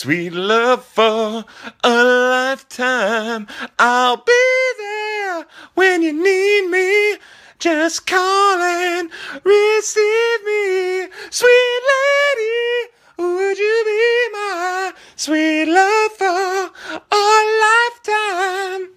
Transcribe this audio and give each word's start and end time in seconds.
Sweet 0.00 0.32
love 0.32 0.84
for 0.84 1.44
a 1.82 2.04
lifetime. 2.04 3.48
I'll 3.80 4.18
be 4.18 4.72
there 4.78 5.44
when 5.74 6.02
you 6.02 6.12
need 6.12 6.70
me. 6.70 7.18
Just 7.58 8.06
call 8.06 8.60
and 8.60 9.10
receive 9.42 10.44
me. 10.44 11.08
Sweet 11.30 11.80
lady, 11.90 12.90
would 13.18 13.58
you 13.58 13.82
be 13.84 14.28
my 14.34 14.92
sweet 15.16 15.64
love 15.64 16.12
for 16.12 16.70
a 17.10 17.26
lifetime? 17.66 18.90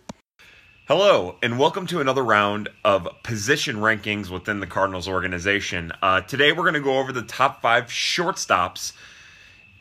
Hello, 0.88 1.36
and 1.41 1.57
welcome 1.57 1.88
to 1.88 1.99
another 1.99 2.23
round 2.23 2.70
of 2.86 3.07
position 3.23 3.77
rankings 3.77 4.29
within 4.29 4.60
the 4.60 4.68
Cardinals 4.68 5.07
organization. 5.07 5.91
Uh, 6.04 6.21
today, 6.21 6.52
we're 6.52 6.57
going 6.57 6.75
to 6.75 6.79
go 6.79 6.99
over 6.99 7.11
the 7.11 7.24
top 7.24 7.60
five 7.60 7.86
shortstops 7.86 8.93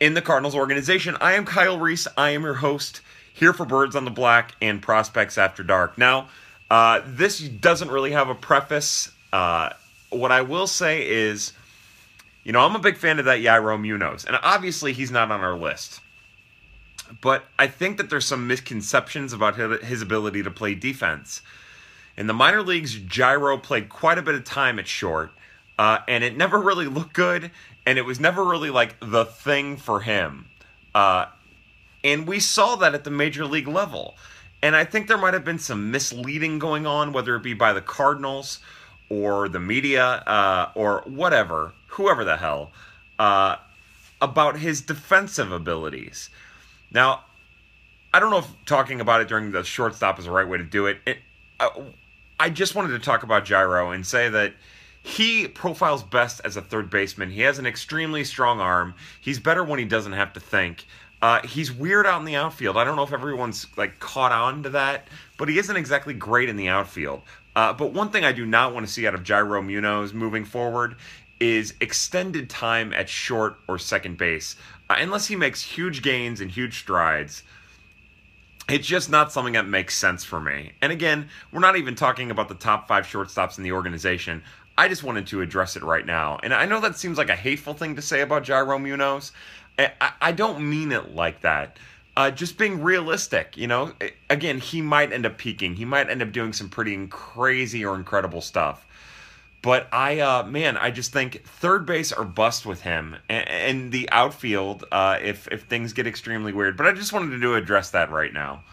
in 0.01 0.13
the 0.15 0.21
Cardinals 0.21 0.55
organization. 0.55 1.15
I 1.21 1.33
am 1.33 1.45
Kyle 1.45 1.79
Reese. 1.79 2.09
I 2.17 2.31
am 2.31 2.43
your 2.43 2.55
host 2.55 2.99
here 3.33 3.53
for 3.53 3.65
Birds 3.65 3.95
on 3.95 4.03
the 4.03 4.11
Black 4.11 4.53
and 4.61 4.81
Prospects 4.81 5.37
After 5.37 5.63
Dark. 5.63 5.97
Now, 5.97 6.27
uh, 6.69 7.01
this 7.05 7.39
doesn't 7.39 7.89
really 7.89 8.11
have 8.11 8.27
a 8.27 8.35
preface. 8.35 9.09
Uh, 9.31 9.69
what 10.09 10.33
I 10.33 10.41
will 10.41 10.67
say 10.67 11.07
is, 11.07 11.53
you 12.43 12.51
know, 12.51 12.59
I'm 12.59 12.75
a 12.75 12.79
big 12.79 12.97
fan 12.97 13.19
of 13.19 13.25
that 13.25 13.39
Yairo 13.39 13.79
Munoz, 13.79 14.25
and 14.25 14.37
obviously 14.43 14.91
he's 14.91 15.11
not 15.11 15.31
on 15.31 15.39
our 15.39 15.55
list 15.55 16.01
but 17.19 17.45
I 17.59 17.67
think 17.67 17.97
that 17.97 18.09
there's 18.09 18.25
some 18.25 18.47
misconceptions 18.47 19.33
about 19.33 19.55
his 19.83 20.01
ability 20.01 20.43
to 20.43 20.51
play 20.51 20.75
defense. 20.75 21.41
In 22.15 22.27
the 22.27 22.33
minor 22.33 22.61
leagues, 22.61 22.97
Yairo 22.97 23.61
played 23.61 23.89
quite 23.89 24.17
a 24.17 24.21
bit 24.21 24.35
of 24.35 24.43
time 24.43 24.79
at 24.79 24.87
short, 24.87 25.31
uh, 25.81 25.97
and 26.07 26.23
it 26.23 26.37
never 26.37 26.59
really 26.59 26.85
looked 26.85 27.13
good, 27.13 27.49
and 27.87 27.97
it 27.97 28.03
was 28.03 28.19
never 28.19 28.45
really 28.45 28.69
like 28.69 28.95
the 28.99 29.25
thing 29.25 29.77
for 29.77 30.01
him. 30.01 30.45
Uh, 30.93 31.25
and 32.03 32.27
we 32.27 32.39
saw 32.39 32.75
that 32.75 32.93
at 32.93 33.03
the 33.03 33.09
major 33.09 33.45
league 33.45 33.67
level. 33.67 34.13
And 34.61 34.75
I 34.75 34.85
think 34.85 35.07
there 35.07 35.17
might 35.17 35.33
have 35.33 35.43
been 35.43 35.57
some 35.57 35.89
misleading 35.89 36.59
going 36.59 36.85
on, 36.85 37.13
whether 37.13 37.35
it 37.35 37.41
be 37.41 37.55
by 37.55 37.73
the 37.73 37.81
Cardinals 37.81 38.59
or 39.09 39.49
the 39.49 39.59
media 39.59 40.05
uh, 40.05 40.69
or 40.75 41.01
whatever, 41.07 41.73
whoever 41.87 42.23
the 42.23 42.37
hell, 42.37 42.69
uh, 43.17 43.55
about 44.21 44.59
his 44.59 44.81
defensive 44.81 45.51
abilities. 45.51 46.29
Now, 46.91 47.21
I 48.13 48.19
don't 48.19 48.29
know 48.29 48.37
if 48.37 48.65
talking 48.67 49.01
about 49.01 49.21
it 49.21 49.27
during 49.27 49.49
the 49.49 49.63
shortstop 49.63 50.19
is 50.19 50.25
the 50.25 50.31
right 50.31 50.47
way 50.47 50.59
to 50.59 50.63
do 50.63 50.85
it. 50.85 50.99
it 51.07 51.17
uh, 51.59 51.69
I 52.39 52.51
just 52.51 52.75
wanted 52.75 52.89
to 52.89 52.99
talk 52.99 53.23
about 53.23 53.45
Yairo 53.45 53.95
and 53.95 54.05
say 54.05 54.29
that 54.29 54.53
he 55.03 55.47
profiles 55.47 56.03
best 56.03 56.41
as 56.45 56.57
a 56.57 56.61
third 56.61 56.89
baseman. 56.89 57.31
He 57.31 57.41
has 57.41 57.59
an 57.59 57.65
extremely 57.65 58.23
strong 58.23 58.59
arm. 58.59 58.93
He's 59.19 59.39
better 59.39 59.63
when 59.63 59.79
he 59.79 59.85
doesn't 59.85 60.13
have 60.13 60.33
to 60.33 60.39
think. 60.39 60.85
Uh, 61.21 61.41
he's 61.41 61.71
weird 61.71 62.07
out 62.07 62.19
in 62.19 62.25
the 62.25 62.35
outfield. 62.35 62.77
I 62.77 62.83
don't 62.83 62.95
know 62.95 63.03
if 63.03 63.13
everyone's 63.13 63.67
like 63.77 63.99
caught 63.99 64.31
on 64.31 64.63
to 64.63 64.69
that, 64.71 65.07
but 65.37 65.49
he 65.49 65.57
isn't 65.57 65.75
exactly 65.75 66.13
great 66.13 66.49
in 66.49 66.55
the 66.55 66.67
outfield. 66.67 67.21
Uh, 67.55 67.73
but 67.73 67.93
one 67.93 68.09
thing 68.09 68.23
I 68.23 68.31
do 68.31 68.45
not 68.45 68.73
want 68.73 68.85
to 68.85 68.91
see 68.91 69.05
out 69.05 69.13
of 69.13 69.23
Yairo 69.23 69.63
Munoz 69.63 70.13
moving 70.13 70.45
forward 70.45 70.95
is 71.39 71.73
extended 71.81 72.49
time 72.49 72.93
at 72.93 73.09
short 73.09 73.57
or 73.67 73.77
second 73.77 74.17
base. 74.17 74.55
Uh, 74.89 74.95
unless 74.99 75.27
he 75.27 75.35
makes 75.35 75.61
huge 75.61 76.01
gains 76.01 76.41
and 76.41 76.49
huge 76.49 76.79
strides, 76.79 77.43
it's 78.69 78.87
just 78.87 79.09
not 79.09 79.31
something 79.31 79.53
that 79.53 79.67
makes 79.67 79.97
sense 79.97 80.23
for 80.23 80.39
me. 80.39 80.71
And 80.81 80.91
again, 80.91 81.29
we're 81.51 81.59
not 81.59 81.75
even 81.75 81.95
talking 81.95 82.31
about 82.31 82.47
the 82.47 82.55
top 82.55 82.87
five 82.87 83.05
shortstops 83.05 83.57
in 83.57 83.63
the 83.63 83.71
organization. 83.73 84.43
I 84.77 84.87
just 84.87 85.03
wanted 85.03 85.27
to 85.27 85.41
address 85.41 85.75
it 85.75 85.83
right 85.83 86.05
now. 86.05 86.39
And 86.41 86.53
I 86.53 86.65
know 86.65 86.79
that 86.81 86.97
seems 86.97 87.17
like 87.17 87.29
a 87.29 87.35
hateful 87.35 87.73
thing 87.73 87.95
to 87.95 88.01
say 88.01 88.21
about 88.21 88.45
Yairo 88.45 88.81
Munoz. 88.81 89.31
I, 89.77 90.11
I 90.21 90.31
don't 90.31 90.69
mean 90.69 90.91
it 90.91 91.15
like 91.15 91.41
that. 91.41 91.77
Uh, 92.15 92.29
just 92.29 92.57
being 92.57 92.81
realistic, 92.81 93.55
you 93.55 93.67
know. 93.67 93.93
Again, 94.29 94.59
he 94.59 94.81
might 94.81 95.13
end 95.13 95.25
up 95.25 95.37
peaking. 95.37 95.75
He 95.75 95.85
might 95.85 96.09
end 96.09 96.21
up 96.21 96.31
doing 96.31 96.51
some 96.51 96.69
pretty 96.69 97.07
crazy 97.07 97.85
or 97.85 97.95
incredible 97.95 98.41
stuff. 98.41 98.85
But 99.61 99.87
I, 99.93 100.19
uh, 100.19 100.43
man, 100.43 100.75
I 100.75 100.91
just 100.91 101.13
think 101.13 101.45
third 101.45 101.85
base 101.85 102.11
or 102.11 102.25
bust 102.25 102.65
with 102.65 102.81
him, 102.81 103.15
and, 103.29 103.47
and 103.47 103.91
the 103.91 104.09
outfield 104.11 104.85
uh, 104.91 105.19
if 105.21 105.47
if 105.49 105.63
things 105.63 105.93
get 105.93 106.07
extremely 106.07 106.51
weird. 106.51 106.75
But 106.75 106.87
I 106.87 106.93
just 106.93 107.13
wanted 107.13 107.39
to 107.39 107.55
address 107.55 107.91
that 107.91 108.11
right 108.11 108.33
now. 108.33 108.63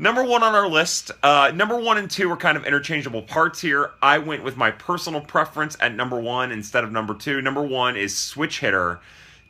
Number 0.00 0.24
one 0.24 0.42
on 0.42 0.54
our 0.54 0.66
list, 0.66 1.10
uh, 1.22 1.52
number 1.54 1.76
one 1.76 1.98
and 1.98 2.10
two 2.10 2.32
are 2.32 2.36
kind 2.38 2.56
of 2.56 2.64
interchangeable 2.64 3.20
parts 3.20 3.60
here. 3.60 3.90
I 4.00 4.16
went 4.16 4.42
with 4.42 4.56
my 4.56 4.70
personal 4.70 5.20
preference 5.20 5.76
at 5.78 5.94
number 5.94 6.18
one 6.18 6.52
instead 6.52 6.84
of 6.84 6.90
number 6.90 7.12
two. 7.12 7.42
Number 7.42 7.62
one 7.62 7.98
is 7.98 8.16
switch 8.16 8.60
hitter 8.60 9.00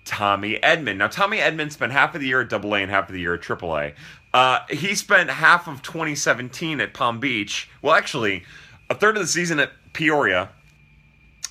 Tommy 0.05 0.59
Edman. 0.59 0.97
Now, 0.97 1.06
Tommy 1.06 1.38
Edman 1.38 1.71
spent 1.71 1.93
half 1.93 2.16
of 2.16 2.21
the 2.21 2.27
year 2.27 2.41
at 2.41 2.53
AA 2.53 2.75
and 2.75 2.91
half 2.91 3.09
of 3.09 3.12
the 3.12 3.21
year 3.21 3.34
at 3.34 3.43
AAA. 3.43 3.94
Uh, 4.34 4.59
he 4.69 4.97
spent 4.97 5.31
half 5.31 5.69
of 5.69 5.83
2017 5.83 6.81
at 6.81 6.94
Palm 6.94 7.21
Beach. 7.21 7.71
Well, 7.81 7.94
actually, 7.94 8.43
a 8.91 8.97
third 8.97 9.17
of 9.17 9.22
the 9.22 9.28
season 9.28 9.61
at 9.61 9.71
Peoria, 9.93 10.49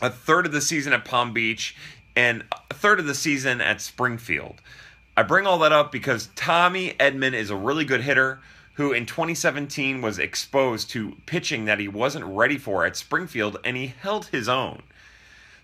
a 0.02 0.10
third 0.10 0.46
of 0.46 0.52
the 0.52 0.60
season 0.60 0.92
at 0.92 1.06
Palm 1.06 1.31
Beach, 1.31 1.74
and 2.18 2.44
a 2.70 2.74
third 2.74 3.00
of 3.00 3.06
the 3.06 3.16
season 3.16 3.62
at 3.62 3.80
Springfield. 3.80 4.62
I 5.16 5.24
bring 5.24 5.48
all 5.48 5.60
that 5.60 5.72
up 5.72 5.90
because 5.90 6.28
Tommy 6.36 6.96
Edman 7.00 7.31
is 7.31 7.50
a 7.50 7.56
really 7.56 7.86
good 7.86 8.02
hitter 8.02 8.42
who 8.80 8.94
in 8.94 9.06
2017 9.06 10.02
was 10.02 10.18
exposed 10.18 10.90
to 10.90 11.18
pitching 11.26 11.66
that 11.66 11.82
he 11.82 11.88
wasn't 11.90 12.24
ready 12.24 12.58
for 12.58 12.86
at 12.86 12.96
Springfield 12.96 13.58
and 13.66 13.76
he 13.76 13.88
held 13.88 14.28
his 14.28 14.48
own. 14.48 14.82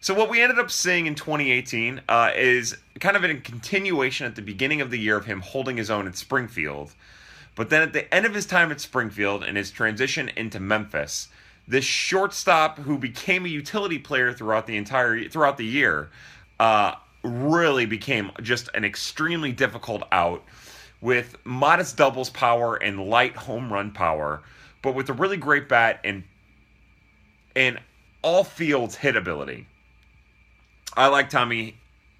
So, 0.02 0.14
what 0.14 0.30
we 0.30 0.42
ended 0.42 0.60
up 0.60 0.70
seeing 0.70 1.06
in 1.06 1.16
2018 1.16 2.02
uh, 2.10 2.32
is 2.36 2.76
kind 3.00 3.16
of 3.16 3.24
a 3.24 3.36
continuation 3.36 4.28
at 4.28 4.36
the 4.36 4.42
beginning 4.42 4.82
of 4.82 4.92
the 4.92 5.00
year 5.00 5.16
of 5.16 5.28
him 5.28 5.40
holding 5.40 5.78
his 5.78 5.90
own 5.90 6.08
at 6.08 6.18
Springfield. 6.18 6.92
But 7.56 7.70
then 7.70 7.82
at 7.82 7.94
the 7.94 8.14
end 8.14 8.26
of 8.26 8.34
his 8.34 8.46
time 8.46 8.70
at 8.70 8.82
Springfield 8.82 9.46
and 9.46 9.56
his 9.56 9.72
transition 9.72 10.30
into 10.36 10.60
Memphis, 10.60 11.30
this 11.66 11.86
shortstop 11.86 12.80
who 12.80 12.98
became 12.98 13.46
a 13.46 13.50
utility 13.50 13.98
player 13.98 14.34
throughout 14.34 14.68
the 14.68 14.76
entire 14.76 15.30
throughout 15.30 15.56
the 15.56 15.66
year 15.66 16.10
uh, 16.60 16.96
really 17.24 17.86
became 17.86 18.32
just 18.42 18.68
an 18.74 18.84
extremely 18.84 19.54
difficult 19.54 20.04
out 20.12 20.44
with 21.06 21.38
modest 21.46 21.98
doubles 21.98 22.32
power 22.32 22.78
and 22.78 23.00
light 23.00 23.36
home 23.36 23.72
run 23.72 23.92
power, 23.92 24.42
but 24.82 24.96
with 24.96 25.08
a 25.08 25.14
really 25.14 25.38
great 25.38 25.70
bat 25.70 26.00
and 26.04 26.24
and 27.56 27.80
all 28.24 28.44
fields 28.44 28.96
hit 28.96 29.16
ability. 29.16 29.68
I 30.98 31.08
like 31.08 31.30
Tommy 31.30 31.76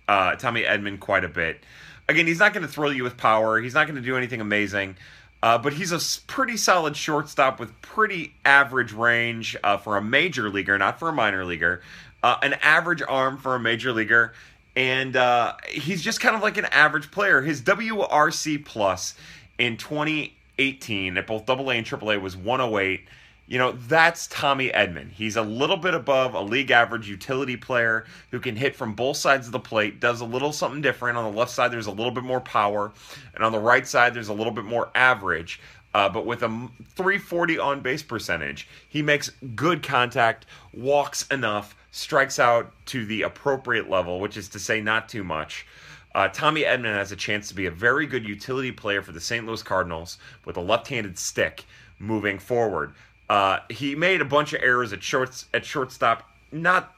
uh, 0.08 0.36
Tommy 0.36 0.62
Edman 0.62 1.00
quite 1.00 1.24
a 1.24 1.28
bit. 1.28 1.64
Again, 2.08 2.28
he's 2.28 2.38
not 2.38 2.54
going 2.54 2.64
to 2.64 2.72
thrill 2.72 2.94
you 2.94 3.04
with 3.04 3.18
power. 3.18 3.60
He's 3.60 3.74
not 3.74 3.88
going 3.88 3.96
to 3.96 4.04
do 4.04 4.16
anything 4.16 4.40
amazing. 4.40 4.98
Uh, 5.42 5.58
but 5.58 5.74
he's 5.74 5.92
a 5.92 6.22
pretty 6.28 6.56
solid 6.56 6.96
shortstop 6.96 7.60
with 7.60 7.82
pretty 7.82 8.36
average 8.46 8.94
range 8.94 9.58
uh, 9.64 9.78
for 9.78 9.98
a 9.98 10.02
major 10.02 10.48
leaguer, 10.48 10.78
not 10.78 11.00
for 11.00 11.10
a 11.10 11.14
minor 11.14 11.44
leaguer. 11.44 11.82
Uh, 12.22 12.38
an 12.44 12.54
average 12.62 13.02
arm 13.08 13.38
for 13.38 13.56
a 13.56 13.60
major 13.60 13.92
leaguer, 13.92 14.34
and 14.76 15.16
uh, 15.16 15.54
he's 15.70 16.02
just 16.02 16.20
kind 16.20 16.36
of 16.36 16.42
like 16.42 16.58
an 16.58 16.66
average 16.66 17.12
player. 17.12 17.42
His 17.42 17.62
WRC 17.62 18.66
plus 18.66 19.16
in 19.58 19.78
2018 19.78 21.18
at 21.18 21.28
both 21.28 21.50
AA 21.50 21.70
and 21.70 21.86
AAA 21.86 22.22
was 22.22 22.36
108. 22.36 23.02
You 23.48 23.60
know, 23.60 23.74
that's 23.74 24.26
Tommy 24.28 24.70
Edman. 24.70 25.12
He's 25.12 25.36
a 25.36 25.42
little 25.44 25.78
bit 25.78 25.94
above 25.94 26.34
a 26.34 26.42
league 26.42 26.72
average 26.72 27.08
utility 27.08 27.56
player 27.56 28.06
who 28.32 28.40
can 28.40 28.56
hit 28.56 28.76
from 28.76 28.96
both 28.96 29.18
sides 29.18 29.46
of 29.46 29.52
the 29.52 29.60
plate, 29.60 30.00
does 30.00 30.20
a 30.20 30.26
little 30.26 30.52
something 30.52 30.82
different. 30.82 31.18
On 31.18 31.32
the 31.32 31.38
left 31.38 31.52
side, 31.52 31.72
there's 31.72 31.86
a 31.86 31.92
little 31.92 32.12
bit 32.12 32.24
more 32.24 32.42
power, 32.42 32.92
and 33.36 33.44
on 33.44 33.52
the 33.52 33.60
right 33.60 33.88
side, 33.88 34.16
there's 34.16 34.30
a 34.30 34.34
little 34.34 34.52
bit 34.52 34.66
more 34.66 34.90
average. 34.96 35.62
Uh, 35.94 36.10
but 36.10 36.26
with 36.26 36.42
a 36.44 36.50
340 36.96 37.60
on 37.60 37.82
base 37.82 38.04
percentage, 38.04 38.68
he 38.90 39.02
makes 39.02 39.30
good 39.56 39.82
contact, 39.82 40.46
walks 40.74 41.26
enough, 41.28 41.76
strikes 41.96 42.40
out 42.40 42.74
to 42.86 43.06
the 43.06 43.22
appropriate 43.22 43.90
level, 43.90 44.20
which 44.20 44.36
is 44.36 44.50
to 44.50 44.60
say, 44.60 44.82
not 44.82 45.08
too 45.08 45.24
much. 45.24 45.66
Uh, 46.14 46.28
Tommy 46.28 46.64
Edman 46.64 46.94
has 46.94 47.14
a 47.14 47.16
chance 47.16 47.48
to 47.48 47.56
be 47.56 47.68
a 47.68 47.72
very 47.72 48.06
good 48.06 48.28
utility 48.28 48.72
player 48.72 49.02
for 49.02 49.14
the 49.14 49.22
St. 49.22 49.46
Louis 49.46 49.64
Cardinals 49.64 50.18
with 50.44 50.58
a 50.58 50.62
left 50.62 50.90
handed 50.90 51.18
stick 51.18 51.64
moving 51.98 52.38
forward. 52.38 52.94
Uh, 53.30 53.60
he 53.70 53.96
made 53.96 54.20
a 54.20 54.26
bunch 54.26 54.52
of 54.52 54.62
errors 54.62 54.92
at 54.92 55.02
shorts 55.02 55.46
at 55.54 55.64
shortstop. 55.64 56.30
Not 56.52 56.94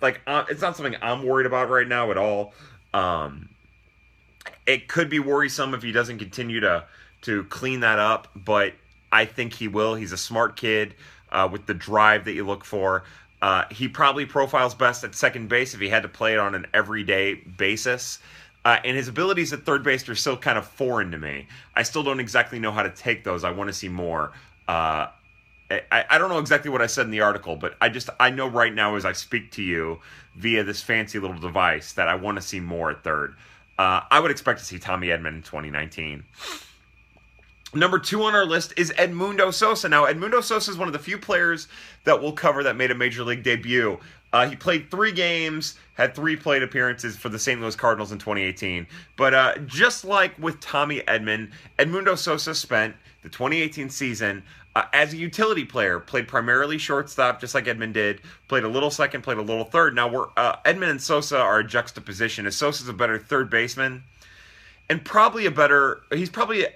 like 0.00 0.22
uh, 0.26 0.44
it's 0.48 0.62
not 0.62 0.76
something 0.76 0.96
I'm 1.02 1.24
worried 1.24 1.46
about 1.46 1.68
right 1.68 1.86
now 1.86 2.10
at 2.10 2.16
all. 2.16 2.54
Um, 2.94 3.50
it 4.66 4.88
could 4.88 5.10
be 5.10 5.18
worrisome 5.18 5.74
if 5.74 5.82
he 5.82 5.92
doesn't 5.92 6.18
continue 6.18 6.60
to 6.60 6.84
to 7.22 7.44
clean 7.44 7.80
that 7.80 7.98
up, 7.98 8.28
but 8.34 8.72
I 9.12 9.26
think 9.26 9.52
he 9.52 9.68
will. 9.68 9.94
He's 9.94 10.12
a 10.12 10.18
smart 10.18 10.56
kid 10.56 10.94
uh, 11.30 11.48
with 11.50 11.66
the 11.66 11.74
drive 11.74 12.24
that 12.24 12.32
you 12.32 12.46
look 12.46 12.64
for. 12.64 13.04
Uh, 13.40 13.64
he 13.70 13.88
probably 13.88 14.26
profiles 14.26 14.74
best 14.74 15.04
at 15.04 15.14
second 15.14 15.48
base 15.48 15.74
if 15.74 15.80
he 15.80 15.88
had 15.88 16.02
to 16.02 16.08
play 16.08 16.32
it 16.32 16.38
on 16.38 16.54
an 16.54 16.66
everyday 16.74 17.34
basis. 17.34 18.18
Uh, 18.64 18.78
and 18.84 18.96
his 18.96 19.08
abilities 19.08 19.52
at 19.52 19.64
third 19.64 19.82
base 19.82 20.08
are 20.08 20.14
still 20.14 20.36
kind 20.36 20.58
of 20.58 20.66
foreign 20.66 21.10
to 21.10 21.18
me. 21.18 21.46
I 21.76 21.82
still 21.84 22.02
don't 22.02 22.20
exactly 22.20 22.58
know 22.58 22.72
how 22.72 22.82
to 22.82 22.90
take 22.90 23.24
those. 23.24 23.44
I 23.44 23.50
want 23.50 23.68
to 23.68 23.72
see 23.72 23.88
more. 23.88 24.32
Uh, 24.66 25.06
I, 25.70 26.04
I 26.10 26.18
don't 26.18 26.30
know 26.30 26.38
exactly 26.38 26.70
what 26.70 26.82
I 26.82 26.86
said 26.86 27.04
in 27.04 27.10
the 27.10 27.20
article, 27.20 27.56
but 27.56 27.76
I 27.80 27.88
just 27.88 28.10
I 28.18 28.30
know 28.30 28.48
right 28.48 28.74
now 28.74 28.96
as 28.96 29.04
I 29.04 29.12
speak 29.12 29.52
to 29.52 29.62
you 29.62 30.00
via 30.36 30.64
this 30.64 30.82
fancy 30.82 31.18
little 31.18 31.38
device 31.38 31.92
that 31.92 32.08
I 32.08 32.14
want 32.14 32.36
to 32.36 32.42
see 32.42 32.60
more 32.60 32.90
at 32.90 33.04
third. 33.04 33.34
Uh, 33.78 34.00
I 34.10 34.18
would 34.18 34.30
expect 34.30 34.58
to 34.60 34.64
see 34.64 34.78
Tommy 34.78 35.08
Edman 35.08 35.28
in 35.28 35.42
2019. 35.42 36.24
Number 37.74 37.98
two 37.98 38.22
on 38.22 38.34
our 38.34 38.46
list 38.46 38.72
is 38.78 38.92
Edmundo 38.92 39.52
Sosa. 39.52 39.88
Now, 39.90 40.06
Edmundo 40.06 40.42
Sosa 40.42 40.70
is 40.70 40.78
one 40.78 40.88
of 40.88 40.92
the 40.92 40.98
few 40.98 41.18
players 41.18 41.68
that 42.04 42.20
we'll 42.20 42.32
cover 42.32 42.62
that 42.62 42.76
made 42.76 42.90
a 42.90 42.94
major 42.94 43.22
league 43.24 43.42
debut. 43.42 43.98
Uh, 44.32 44.48
he 44.48 44.56
played 44.56 44.90
three 44.90 45.12
games, 45.12 45.78
had 45.94 46.14
three 46.14 46.36
plate 46.36 46.62
appearances 46.62 47.16
for 47.16 47.28
the 47.28 47.38
St. 47.38 47.60
Louis 47.60 47.76
Cardinals 47.76 48.12
in 48.12 48.18
2018. 48.18 48.86
But 49.16 49.34
uh, 49.34 49.58
just 49.66 50.04
like 50.04 50.38
with 50.38 50.60
Tommy 50.60 51.00
Edman, 51.02 51.50
Edmundo 51.78 52.16
Sosa 52.16 52.54
spent 52.54 52.94
the 53.22 53.28
2018 53.28 53.90
season 53.90 54.42
uh, 54.74 54.84
as 54.94 55.12
a 55.12 55.16
utility 55.16 55.64
player. 55.64 56.00
Played 56.00 56.26
primarily 56.26 56.78
shortstop, 56.78 57.40
just 57.40 57.54
like 57.54 57.64
Edman 57.64 57.92
did. 57.92 58.22
Played 58.48 58.64
a 58.64 58.68
little 58.68 58.90
second, 58.90 59.22
played 59.22 59.38
a 59.38 59.42
little 59.42 59.64
third. 59.64 59.94
Now, 59.94 60.08
we're, 60.08 60.28
uh, 60.38 60.56
and 60.64 61.00
Sosa 61.00 61.38
are 61.38 61.58
a 61.58 61.64
juxtaposition. 61.64 62.46
As 62.46 62.56
Sosa's 62.56 62.88
a 62.88 62.94
better 62.94 63.18
third 63.18 63.50
baseman, 63.50 64.04
and 64.88 65.04
probably 65.04 65.46
a 65.46 65.50
better. 65.50 66.00
He's 66.10 66.30
probably 66.30 66.66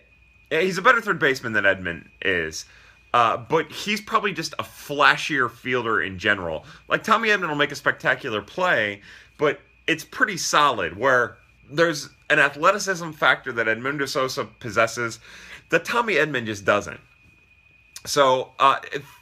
he's 0.61 0.79
a 0.79 0.83
better 0.83 1.01
third 1.01 1.19
baseman 1.19 1.53
than 1.53 1.65
Edman 1.65 2.07
is. 2.21 2.67
Uh, 3.15 3.37
but 3.37 3.71
he's 3.71 4.01
probably 4.01 4.33
just 4.33 4.55
a 4.55 4.63
flashier 4.63 5.51
fielder 5.51 6.03
in 6.03 6.19
general. 6.19 6.65
Like 6.89 7.03
Tommy 7.03 7.29
Edman 7.29 7.49
will 7.49 7.57
make 7.57 7.73
a 7.73 7.77
spectacular 7.77 8.41
play, 8.41 9.03
but 9.37 9.61
it's 9.87 10.05
pretty 10.05 10.39
solid. 10.39 10.97
Where 10.97 11.37
there's 11.71 12.09
an 12.31 12.39
athleticism 12.39 13.11
factor 13.13 13.53
that 13.53 13.67
Edmundo 13.67 14.09
Sosa 14.09 14.45
possesses 14.45 15.21
that 15.69 15.85
Tommy 15.85 16.15
Edman 16.15 16.47
just 16.47 16.65
doesn't. 16.65 17.01
So, 18.05 18.53
uh, 18.59 18.79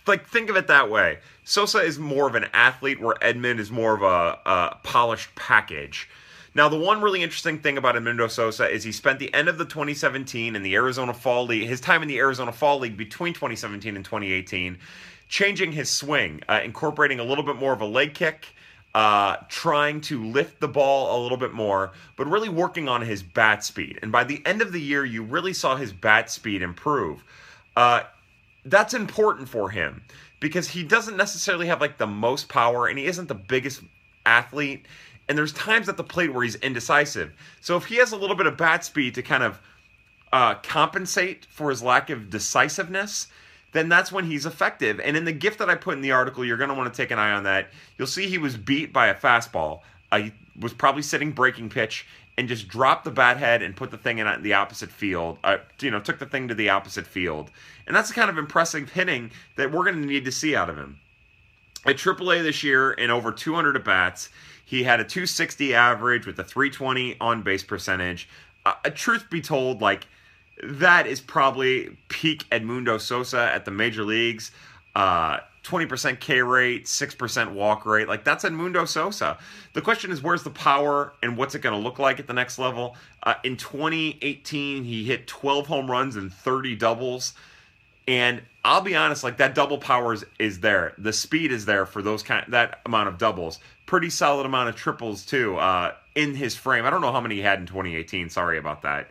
like, 0.06 0.26
think 0.28 0.48
of 0.50 0.56
it 0.56 0.66
that 0.68 0.90
way. 0.90 1.18
Sosa 1.44 1.78
is 1.78 1.98
more 1.98 2.26
of 2.26 2.34
an 2.34 2.46
athlete, 2.54 3.00
where 3.00 3.14
Edman 3.16 3.58
is 3.58 3.70
more 3.70 3.94
of 3.94 4.02
a, 4.02 4.38
a 4.46 4.76
polished 4.82 5.34
package. 5.34 6.08
Now, 6.54 6.68
the 6.68 6.78
one 6.78 7.00
really 7.00 7.22
interesting 7.22 7.58
thing 7.60 7.78
about 7.78 7.94
Edmundo 7.94 8.28
Sosa 8.28 8.68
is 8.68 8.82
he 8.82 8.90
spent 8.90 9.20
the 9.20 9.32
end 9.32 9.48
of 9.48 9.56
the 9.56 9.64
2017 9.64 10.56
and 10.56 10.64
the 10.64 10.74
Arizona 10.74 11.14
Fall 11.14 11.46
League, 11.46 11.68
his 11.68 11.80
time 11.80 12.02
in 12.02 12.08
the 12.08 12.18
Arizona 12.18 12.50
Fall 12.50 12.80
League 12.80 12.96
between 12.96 13.34
2017 13.34 13.94
and 13.94 14.04
2018, 14.04 14.78
changing 15.28 15.70
his 15.72 15.88
swing, 15.88 16.42
uh, 16.48 16.60
incorporating 16.64 17.20
a 17.20 17.24
little 17.24 17.44
bit 17.44 17.56
more 17.56 17.72
of 17.72 17.80
a 17.80 17.86
leg 17.86 18.14
kick, 18.14 18.46
uh, 18.96 19.36
trying 19.48 20.00
to 20.00 20.24
lift 20.24 20.58
the 20.58 20.66
ball 20.66 21.20
a 21.20 21.22
little 21.22 21.38
bit 21.38 21.52
more, 21.52 21.92
but 22.16 22.26
really 22.26 22.48
working 22.48 22.88
on 22.88 23.02
his 23.02 23.22
bat 23.22 23.62
speed. 23.62 24.00
And 24.02 24.10
by 24.10 24.24
the 24.24 24.42
end 24.44 24.60
of 24.60 24.72
the 24.72 24.80
year, 24.80 25.04
you 25.04 25.22
really 25.22 25.52
saw 25.52 25.76
his 25.76 25.92
bat 25.92 26.30
speed 26.30 26.62
improve. 26.62 27.22
Uh, 27.76 28.02
that's 28.64 28.92
important 28.92 29.48
for 29.48 29.70
him 29.70 30.02
because 30.40 30.68
he 30.68 30.82
doesn't 30.82 31.16
necessarily 31.16 31.68
have 31.68 31.80
like 31.80 31.98
the 31.98 32.06
most 32.08 32.48
power 32.48 32.88
and 32.88 32.98
he 32.98 33.06
isn't 33.06 33.28
the 33.28 33.34
biggest 33.34 33.82
athlete 34.26 34.84
and 35.30 35.38
there's 35.38 35.52
times 35.52 35.88
at 35.88 35.96
the 35.96 36.02
plate 36.02 36.34
where 36.34 36.42
he's 36.42 36.56
indecisive. 36.56 37.32
So 37.60 37.76
if 37.76 37.84
he 37.84 37.98
has 37.98 38.10
a 38.10 38.16
little 38.16 38.34
bit 38.34 38.46
of 38.46 38.56
bat 38.56 38.84
speed 38.84 39.14
to 39.14 39.22
kind 39.22 39.44
of 39.44 39.60
uh, 40.32 40.54
compensate 40.54 41.44
for 41.44 41.70
his 41.70 41.84
lack 41.84 42.10
of 42.10 42.30
decisiveness, 42.30 43.28
then 43.70 43.88
that's 43.88 44.10
when 44.10 44.24
he's 44.24 44.44
effective. 44.44 44.98
And 44.98 45.16
in 45.16 45.24
the 45.24 45.32
gift 45.32 45.60
that 45.60 45.70
I 45.70 45.76
put 45.76 45.94
in 45.94 46.00
the 46.00 46.10
article, 46.10 46.44
you're 46.44 46.56
going 46.56 46.70
to 46.70 46.74
want 46.74 46.92
to 46.92 46.96
take 47.00 47.12
an 47.12 47.20
eye 47.20 47.30
on 47.30 47.44
that. 47.44 47.68
You'll 47.96 48.08
see 48.08 48.26
he 48.26 48.38
was 48.38 48.56
beat 48.56 48.92
by 48.92 49.06
a 49.06 49.14
fastball. 49.14 49.82
I 50.10 50.32
was 50.58 50.74
probably 50.74 51.02
sitting 51.02 51.30
breaking 51.30 51.68
pitch 51.68 52.08
and 52.36 52.48
just 52.48 52.66
dropped 52.66 53.04
the 53.04 53.12
bat 53.12 53.36
head 53.36 53.62
and 53.62 53.76
put 53.76 53.92
the 53.92 53.98
thing 53.98 54.18
in 54.18 54.42
the 54.42 54.54
opposite 54.54 54.90
field. 54.90 55.38
Uh, 55.44 55.58
you 55.80 55.92
know, 55.92 56.00
took 56.00 56.18
the 56.18 56.26
thing 56.26 56.48
to 56.48 56.56
the 56.56 56.70
opposite 56.70 57.06
field. 57.06 57.52
And 57.86 57.94
that's 57.94 58.08
the 58.08 58.16
kind 58.16 58.30
of 58.30 58.36
impressive 58.36 58.90
hitting 58.90 59.30
that 59.54 59.70
we're 59.70 59.84
going 59.84 60.02
to 60.02 60.08
need 60.08 60.24
to 60.24 60.32
see 60.32 60.56
out 60.56 60.68
of 60.68 60.76
him. 60.76 60.98
At 61.86 61.98
AAA 61.98 62.42
this 62.42 62.64
year, 62.64 62.90
in 62.90 63.10
over 63.10 63.30
200 63.30 63.76
at 63.76 63.84
bats, 63.84 64.28
he 64.70 64.84
had 64.84 65.00
a 65.00 65.04
260 65.04 65.74
average 65.74 66.26
with 66.26 66.38
a 66.38 66.44
320 66.44 67.16
on 67.20 67.42
base 67.42 67.64
percentage. 67.64 68.28
Uh, 68.64 68.74
truth 68.94 69.28
be 69.28 69.40
told, 69.40 69.80
like 69.80 70.06
that 70.62 71.08
is 71.08 71.20
probably 71.20 71.96
peak 72.06 72.44
Edmundo 72.52 73.00
Sosa 73.00 73.50
at 73.52 73.64
the 73.64 73.72
major 73.72 74.04
leagues. 74.04 74.52
Uh, 74.94 75.38
20% 75.64 76.20
K 76.20 76.40
rate, 76.42 76.84
6% 76.84 77.52
walk 77.52 77.84
rate. 77.84 78.06
Like 78.06 78.22
that's 78.22 78.44
Edmundo 78.44 78.86
Sosa. 78.86 79.38
The 79.72 79.80
question 79.80 80.12
is, 80.12 80.22
where's 80.22 80.44
the 80.44 80.50
power 80.50 81.14
and 81.20 81.36
what's 81.36 81.56
it 81.56 81.62
going 81.62 81.74
to 81.74 81.82
look 81.82 81.98
like 81.98 82.20
at 82.20 82.28
the 82.28 82.32
next 82.32 82.56
level? 82.56 82.94
Uh, 83.24 83.34
in 83.42 83.56
2018, 83.56 84.84
he 84.84 85.02
hit 85.02 85.26
12 85.26 85.66
home 85.66 85.90
runs 85.90 86.14
and 86.14 86.32
30 86.32 86.76
doubles. 86.76 87.34
And 88.06 88.42
I'll 88.64 88.82
be 88.82 88.94
honest, 88.94 89.24
like 89.24 89.38
that 89.38 89.56
double 89.56 89.78
power 89.78 90.12
is, 90.12 90.24
is 90.38 90.60
there. 90.60 90.94
The 90.96 91.12
speed 91.12 91.50
is 91.50 91.64
there 91.64 91.86
for 91.86 92.02
those 92.02 92.22
kind 92.22 92.44
that 92.52 92.80
amount 92.86 93.08
of 93.08 93.18
doubles 93.18 93.58
pretty 93.90 94.08
solid 94.08 94.46
amount 94.46 94.68
of 94.68 94.76
triples 94.76 95.26
too 95.26 95.56
uh, 95.56 95.92
in 96.14 96.36
his 96.36 96.54
frame. 96.54 96.84
I 96.84 96.90
don't 96.90 97.00
know 97.00 97.10
how 97.10 97.20
many 97.20 97.34
he 97.34 97.40
had 97.40 97.58
in 97.58 97.66
2018. 97.66 98.30
Sorry 98.30 98.56
about 98.56 98.82
that. 98.82 99.10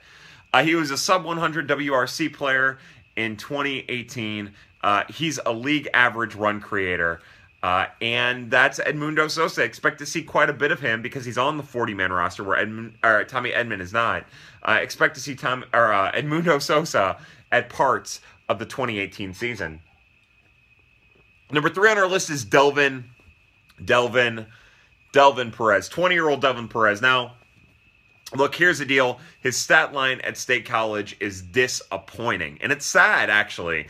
Uh, 0.54 0.64
he 0.64 0.74
was 0.74 0.90
a 0.90 0.98
sub 0.98 1.26
100 1.26 1.68
WRC 1.68 2.32
player 2.32 2.80
in 3.18 3.36
2018. 3.36 4.54
Uh, 4.82 5.04
he's 5.10 5.38
a 5.46 5.52
league 5.52 5.90
average 5.94 6.34
run 6.34 6.62
creator. 6.62 7.20
Uh, 7.62 7.88
and 8.02 8.50
that's 8.50 8.80
Edmundo 8.80 9.30
Sosa. 9.30 9.66
Expect 9.66 10.00
to 10.00 10.06
see 10.06 10.24
quite 10.24 10.50
a 10.50 10.54
bit 10.54 10.72
of 10.72 10.80
him 10.80 11.02
because 11.02 11.26
he's 11.26 11.38
on 11.38 11.58
the 11.58 11.64
40 11.64 11.94
man 11.94 12.14
roster 12.14 12.46
where 12.46 12.56
Edmund, 12.56 12.94
or 13.04 13.26
Tommy 13.26 13.52
Edman 13.52 13.82
is 13.82 13.92
not. 13.92 14.24
Uh, 14.64 14.80
expect 14.82 15.14
to 15.16 15.20
see 15.20 15.36
Tom 15.36 15.66
or 15.74 15.92
uh, 15.92 16.10
Edmundo 16.14 16.62
Sosa 16.62 17.18
at 17.52 17.68
parts 17.68 18.22
of 18.48 18.60
the 18.60 18.66
2018 18.66 19.34
season. 19.34 19.82
Number 21.52 21.70
three 21.70 21.92
on 21.92 21.98
our 21.98 22.08
list 22.08 22.30
is 22.30 22.46
Delvin. 22.46 23.04
Delvin 23.84 24.46
Delvin 25.12 25.52
Perez, 25.52 25.90
20 25.90 26.16
year 26.16 26.30
old 26.30 26.42
Delvin 26.42 26.68
Perez. 26.68 27.02
Now, 27.02 27.34
look, 28.36 28.56
here's 28.56 28.80
the 28.80 28.86
deal 28.86 29.20
his 29.42 29.58
stat 29.58 29.94
line 29.94 30.22
at 30.22 30.38
State 30.38 30.66
College 30.66 31.16
is 31.20 31.42
disappointing. 31.42 32.58
And 32.62 32.72
it's 32.72 32.86
sad, 32.86 33.30
actually. 33.30 33.88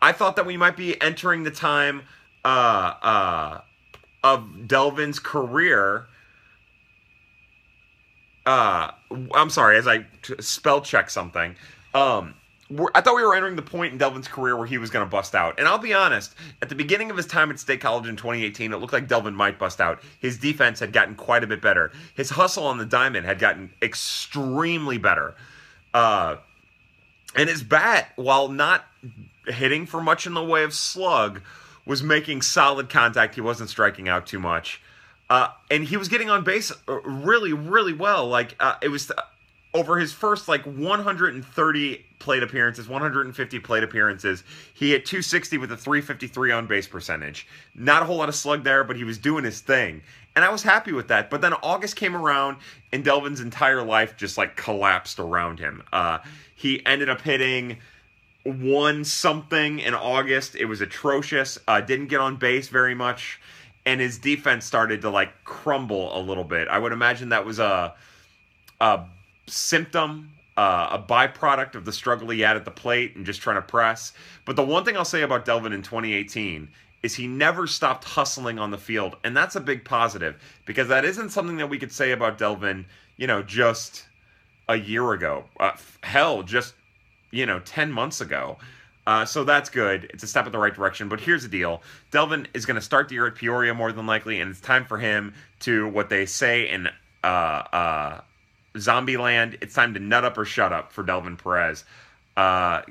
I 0.00 0.12
thought 0.12 0.36
that 0.36 0.46
we 0.46 0.56
might 0.56 0.76
be 0.76 1.00
entering 1.00 1.42
the 1.42 1.50
time 1.50 2.02
uh, 2.44 2.94
uh, 3.02 3.60
of 4.22 4.66
Delvin's 4.66 5.18
career. 5.18 6.06
Uh, 8.46 8.92
I'm 9.34 9.50
sorry, 9.50 9.76
as 9.76 9.86
I 9.86 10.06
spell 10.40 10.80
check 10.80 11.10
something. 11.10 11.56
Um, 11.94 12.34
I 12.94 13.00
thought 13.00 13.16
we 13.16 13.24
were 13.24 13.34
entering 13.34 13.56
the 13.56 13.62
point 13.62 13.92
in 13.92 13.98
Delvin's 13.98 14.28
career 14.28 14.54
where 14.54 14.66
he 14.66 14.76
was 14.76 14.90
going 14.90 15.04
to 15.04 15.10
bust 15.10 15.34
out. 15.34 15.58
And 15.58 15.66
I'll 15.66 15.78
be 15.78 15.94
honest, 15.94 16.34
at 16.60 16.68
the 16.68 16.74
beginning 16.74 17.10
of 17.10 17.16
his 17.16 17.26
time 17.26 17.50
at 17.50 17.58
State 17.58 17.80
College 17.80 18.06
in 18.06 18.16
2018, 18.16 18.72
it 18.72 18.76
looked 18.76 18.92
like 18.92 19.08
Delvin 19.08 19.34
might 19.34 19.58
bust 19.58 19.80
out. 19.80 20.02
His 20.20 20.36
defense 20.36 20.80
had 20.80 20.92
gotten 20.92 21.14
quite 21.14 21.42
a 21.42 21.46
bit 21.46 21.62
better. 21.62 21.92
His 22.14 22.30
hustle 22.30 22.66
on 22.66 22.76
the 22.76 22.84
diamond 22.84 23.24
had 23.24 23.38
gotten 23.38 23.70
extremely 23.80 24.98
better. 24.98 25.34
Uh, 25.94 26.36
and 27.34 27.48
his 27.48 27.62
bat, 27.62 28.12
while 28.16 28.48
not 28.48 28.84
hitting 29.46 29.86
for 29.86 30.02
much 30.02 30.26
in 30.26 30.34
the 30.34 30.44
way 30.44 30.62
of 30.62 30.74
slug, 30.74 31.40
was 31.86 32.02
making 32.02 32.42
solid 32.42 32.90
contact. 32.90 33.34
He 33.34 33.40
wasn't 33.40 33.70
striking 33.70 34.08
out 34.10 34.26
too 34.26 34.38
much. 34.38 34.82
Uh, 35.30 35.48
and 35.70 35.84
he 35.84 35.96
was 35.96 36.08
getting 36.08 36.28
on 36.28 36.44
base 36.44 36.70
uh, 36.86 37.00
really, 37.00 37.52
really 37.52 37.92
well. 37.94 38.28
Like, 38.28 38.54
uh, 38.60 38.76
it 38.82 38.88
was 38.88 39.10
over 39.74 39.98
his 39.98 40.12
first 40.12 40.48
like 40.48 40.64
130 40.64 42.04
plate 42.18 42.42
appearances, 42.42 42.88
150 42.88 43.58
plate 43.60 43.82
appearances, 43.82 44.42
he 44.72 44.90
hit 44.90 45.04
260 45.06 45.58
with 45.58 45.70
a 45.72 45.76
353 45.76 46.52
on 46.52 46.66
base 46.66 46.86
percentage. 46.86 47.46
Not 47.74 48.02
a 48.02 48.06
whole 48.06 48.16
lot 48.16 48.28
of 48.28 48.34
slug 48.34 48.64
there, 48.64 48.84
but 48.84 48.96
he 48.96 49.04
was 49.04 49.18
doing 49.18 49.44
his 49.44 49.60
thing. 49.60 50.02
And 50.34 50.44
I 50.44 50.50
was 50.50 50.62
happy 50.62 50.92
with 50.92 51.08
that. 51.08 51.30
But 51.30 51.40
then 51.40 51.52
August 51.54 51.96
came 51.96 52.16
around 52.16 52.58
and 52.92 53.04
Delvin's 53.04 53.40
entire 53.40 53.82
life 53.82 54.16
just 54.16 54.38
like 54.38 54.56
collapsed 54.56 55.18
around 55.18 55.58
him. 55.58 55.82
Uh, 55.92 56.18
he 56.54 56.84
ended 56.86 57.08
up 57.08 57.20
hitting 57.20 57.78
one 58.44 59.04
something 59.04 59.80
in 59.80 59.94
August. 59.94 60.56
It 60.56 60.64
was 60.64 60.80
atrocious. 60.80 61.58
Uh, 61.68 61.80
didn't 61.80 62.06
get 62.06 62.20
on 62.20 62.36
base 62.36 62.68
very 62.68 62.94
much. 62.94 63.40
And 63.84 64.00
his 64.00 64.18
defense 64.18 64.64
started 64.64 65.02
to 65.02 65.10
like 65.10 65.44
crumble 65.44 66.16
a 66.16 66.20
little 66.20 66.44
bit. 66.44 66.68
I 66.68 66.78
would 66.78 66.92
imagine 66.92 67.30
that 67.30 67.44
was 67.44 67.58
a, 67.58 67.94
a 68.80 69.00
symptom, 69.48 70.30
uh, 70.56 70.88
a 70.92 70.98
byproduct 70.98 71.74
of 71.74 71.84
the 71.84 71.92
struggle 71.92 72.28
he 72.30 72.40
had 72.40 72.56
at 72.56 72.64
the 72.64 72.70
plate 72.70 73.16
and 73.16 73.24
just 73.24 73.40
trying 73.40 73.56
to 73.56 73.62
press. 73.62 74.12
But 74.44 74.56
the 74.56 74.64
one 74.64 74.84
thing 74.84 74.96
I'll 74.96 75.04
say 75.04 75.22
about 75.22 75.44
Delvin 75.44 75.72
in 75.72 75.82
2018 75.82 76.68
is 77.02 77.14
he 77.14 77.26
never 77.28 77.66
stopped 77.66 78.04
hustling 78.04 78.58
on 78.58 78.70
the 78.70 78.78
field, 78.78 79.16
and 79.22 79.36
that's 79.36 79.54
a 79.54 79.60
big 79.60 79.84
positive 79.84 80.36
because 80.66 80.88
that 80.88 81.04
isn't 81.04 81.30
something 81.30 81.58
that 81.58 81.68
we 81.68 81.78
could 81.78 81.92
say 81.92 82.10
about 82.10 82.38
Delvin, 82.38 82.86
you 83.16 83.26
know, 83.26 83.42
just 83.42 84.06
a 84.68 84.76
year 84.76 85.12
ago. 85.12 85.44
Uh, 85.60 85.72
hell, 86.02 86.42
just 86.42 86.74
you 87.30 87.46
know, 87.46 87.60
10 87.60 87.92
months 87.92 88.20
ago. 88.20 88.58
Uh, 89.06 89.24
so 89.24 89.42
that's 89.42 89.70
good. 89.70 90.10
It's 90.12 90.22
a 90.22 90.26
step 90.26 90.46
in 90.46 90.52
the 90.52 90.58
right 90.58 90.74
direction. 90.74 91.08
But 91.08 91.20
here's 91.20 91.42
the 91.42 91.48
deal 91.48 91.82
Delvin 92.10 92.46
is 92.52 92.66
going 92.66 92.74
to 92.74 92.80
start 92.80 93.08
the 93.08 93.14
year 93.14 93.26
at 93.26 93.36
Peoria 93.36 93.74
more 93.74 93.92
than 93.92 94.06
likely, 94.06 94.40
and 94.40 94.50
it's 94.50 94.60
time 94.60 94.84
for 94.84 94.98
him 94.98 95.34
to 95.60 95.88
what 95.88 96.10
they 96.10 96.26
say 96.26 96.68
in 96.68 96.88
uh, 97.24 97.26
uh, 97.26 98.20
Zombieland. 98.74 99.58
It's 99.60 99.74
time 99.74 99.94
to 99.94 100.00
nut 100.00 100.24
up 100.24 100.38
or 100.38 100.44
shut 100.44 100.72
up 100.72 100.92
for 100.92 101.02
Delvin 101.02 101.36
Perez. 101.36 101.84
Uh, 102.36 102.82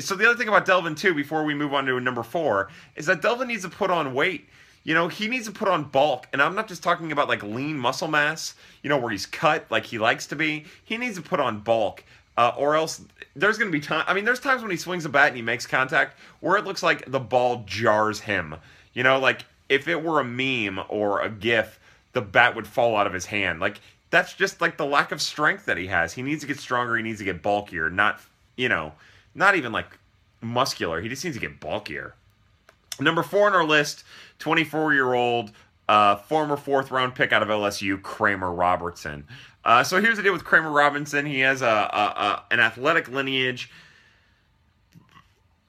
so 0.00 0.14
the 0.14 0.28
other 0.28 0.36
thing 0.36 0.48
about 0.48 0.66
Delvin 0.66 0.94
too, 0.94 1.14
before 1.14 1.44
we 1.44 1.54
move 1.54 1.72
on 1.72 1.86
to 1.86 1.98
number 2.00 2.22
four, 2.22 2.68
is 2.96 3.06
that 3.06 3.22
Delvin 3.22 3.48
needs 3.48 3.62
to 3.62 3.68
put 3.68 3.90
on 3.90 4.14
weight. 4.14 4.48
You 4.84 4.94
know, 4.94 5.08
he 5.08 5.28
needs 5.28 5.46
to 5.46 5.52
put 5.52 5.68
on 5.68 5.84
bulk, 5.84 6.26
and 6.32 6.40
I'm 6.40 6.54
not 6.54 6.68
just 6.68 6.82
talking 6.82 7.12
about 7.12 7.28
like 7.28 7.42
lean 7.42 7.78
muscle 7.78 8.08
mass. 8.08 8.54
You 8.82 8.88
know, 8.88 8.98
where 8.98 9.10
he's 9.10 9.26
cut 9.26 9.66
like 9.70 9.84
he 9.84 9.98
likes 9.98 10.26
to 10.28 10.36
be. 10.36 10.64
He 10.84 10.96
needs 10.96 11.16
to 11.16 11.22
put 11.22 11.40
on 11.40 11.60
bulk. 11.60 12.04
Uh, 12.36 12.52
or 12.56 12.76
else 12.76 13.02
there's 13.34 13.58
going 13.58 13.70
to 13.70 13.76
be 13.76 13.84
time. 13.84 14.04
I 14.06 14.14
mean, 14.14 14.24
there's 14.24 14.38
times 14.38 14.62
when 14.62 14.70
he 14.70 14.76
swings 14.76 15.04
a 15.04 15.08
bat 15.08 15.28
and 15.28 15.36
he 15.36 15.42
makes 15.42 15.66
contact 15.66 16.16
where 16.38 16.56
it 16.56 16.64
looks 16.64 16.84
like 16.84 17.10
the 17.10 17.18
ball 17.18 17.64
jars 17.66 18.20
him. 18.20 18.54
You 18.92 19.02
know, 19.02 19.18
like 19.18 19.44
if 19.68 19.88
it 19.88 20.02
were 20.02 20.20
a 20.20 20.24
meme 20.24 20.84
or 20.88 21.20
a 21.20 21.28
GIF, 21.28 21.80
the 22.12 22.20
bat 22.20 22.54
would 22.54 22.66
fall 22.66 22.96
out 22.96 23.08
of 23.08 23.12
his 23.12 23.26
hand. 23.26 23.58
Like 23.58 23.80
that's 24.10 24.34
just 24.34 24.60
like 24.60 24.76
the 24.76 24.86
lack 24.86 25.12
of 25.12 25.20
strength 25.20 25.66
that 25.66 25.76
he 25.76 25.86
has. 25.88 26.12
He 26.12 26.22
needs 26.22 26.42
to 26.42 26.46
get 26.46 26.58
stronger. 26.58 26.96
He 26.96 27.02
needs 27.02 27.18
to 27.18 27.24
get 27.24 27.42
bulkier. 27.42 27.90
Not 27.90 28.20
you 28.56 28.68
know, 28.68 28.92
not 29.34 29.56
even 29.56 29.72
like 29.72 29.98
muscular. 30.40 31.00
He 31.00 31.08
just 31.08 31.24
needs 31.24 31.36
to 31.36 31.40
get 31.40 31.60
bulkier. 31.60 32.14
Number 33.00 33.22
four 33.22 33.46
on 33.46 33.54
our 33.54 33.64
list, 33.64 34.04
24 34.40 34.92
year 34.92 35.14
old 35.14 35.52
uh, 35.88 36.16
former 36.16 36.56
fourth 36.56 36.90
round 36.90 37.14
pick 37.14 37.32
out 37.32 37.42
of 37.42 37.48
LSU, 37.48 38.00
Kramer 38.02 38.52
Robertson. 38.52 39.26
Uh, 39.64 39.82
so 39.82 40.00
here's 40.00 40.16
the 40.16 40.22
deal 40.22 40.32
with 40.32 40.44
Kramer 40.44 40.70
Robinson. 40.70 41.26
He 41.26 41.40
has 41.40 41.62
a, 41.62 41.66
a, 41.66 41.70
a 41.70 42.44
an 42.50 42.60
athletic 42.60 43.08
lineage. 43.08 43.70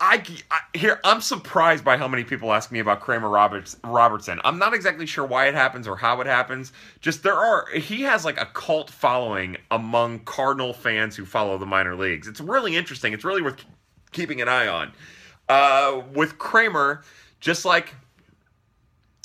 I, 0.02 0.24
I, 0.50 0.60
here 0.78 1.00
I'm 1.04 1.20
surprised 1.20 1.84
by 1.84 1.98
how 1.98 2.08
many 2.08 2.24
people 2.24 2.54
ask 2.54 2.72
me 2.72 2.80
about 2.80 3.02
Kramer 3.02 3.28
Roberts, 3.28 3.76
Robertson. 3.84 4.40
I'm 4.46 4.58
not 4.58 4.74
exactly 4.74 5.06
sure 5.06 5.26
why 5.26 5.48
it 5.48 5.56
happens 5.56 5.88
or 5.88 5.98
how 5.98 6.22
it 6.22 6.28
happens. 6.28 6.72
Just 7.02 7.22
there 7.24 7.36
are 7.36 7.68
he 7.76 8.04
has 8.04 8.24
like 8.24 8.40
a 8.40 8.46
cult 8.46 8.90
following 8.90 9.58
among 9.72 10.20
Cardinal 10.20 10.74
fans 10.74 11.18
who 11.18 11.26
follow 11.26 11.58
the 11.58 11.66
minor 11.66 11.96
leagues. 11.96 12.28
It's 12.28 12.40
really 12.40 12.78
interesting. 12.78 13.12
It's 13.12 13.26
really 13.26 13.42
worth 13.42 13.66
keeping 14.12 14.42
an 14.42 14.48
eye 14.48 14.68
on. 14.68 14.94
Uh, 15.50 16.04
with 16.14 16.38
Kramer, 16.38 17.04
just 17.42 17.66
like 17.66 17.94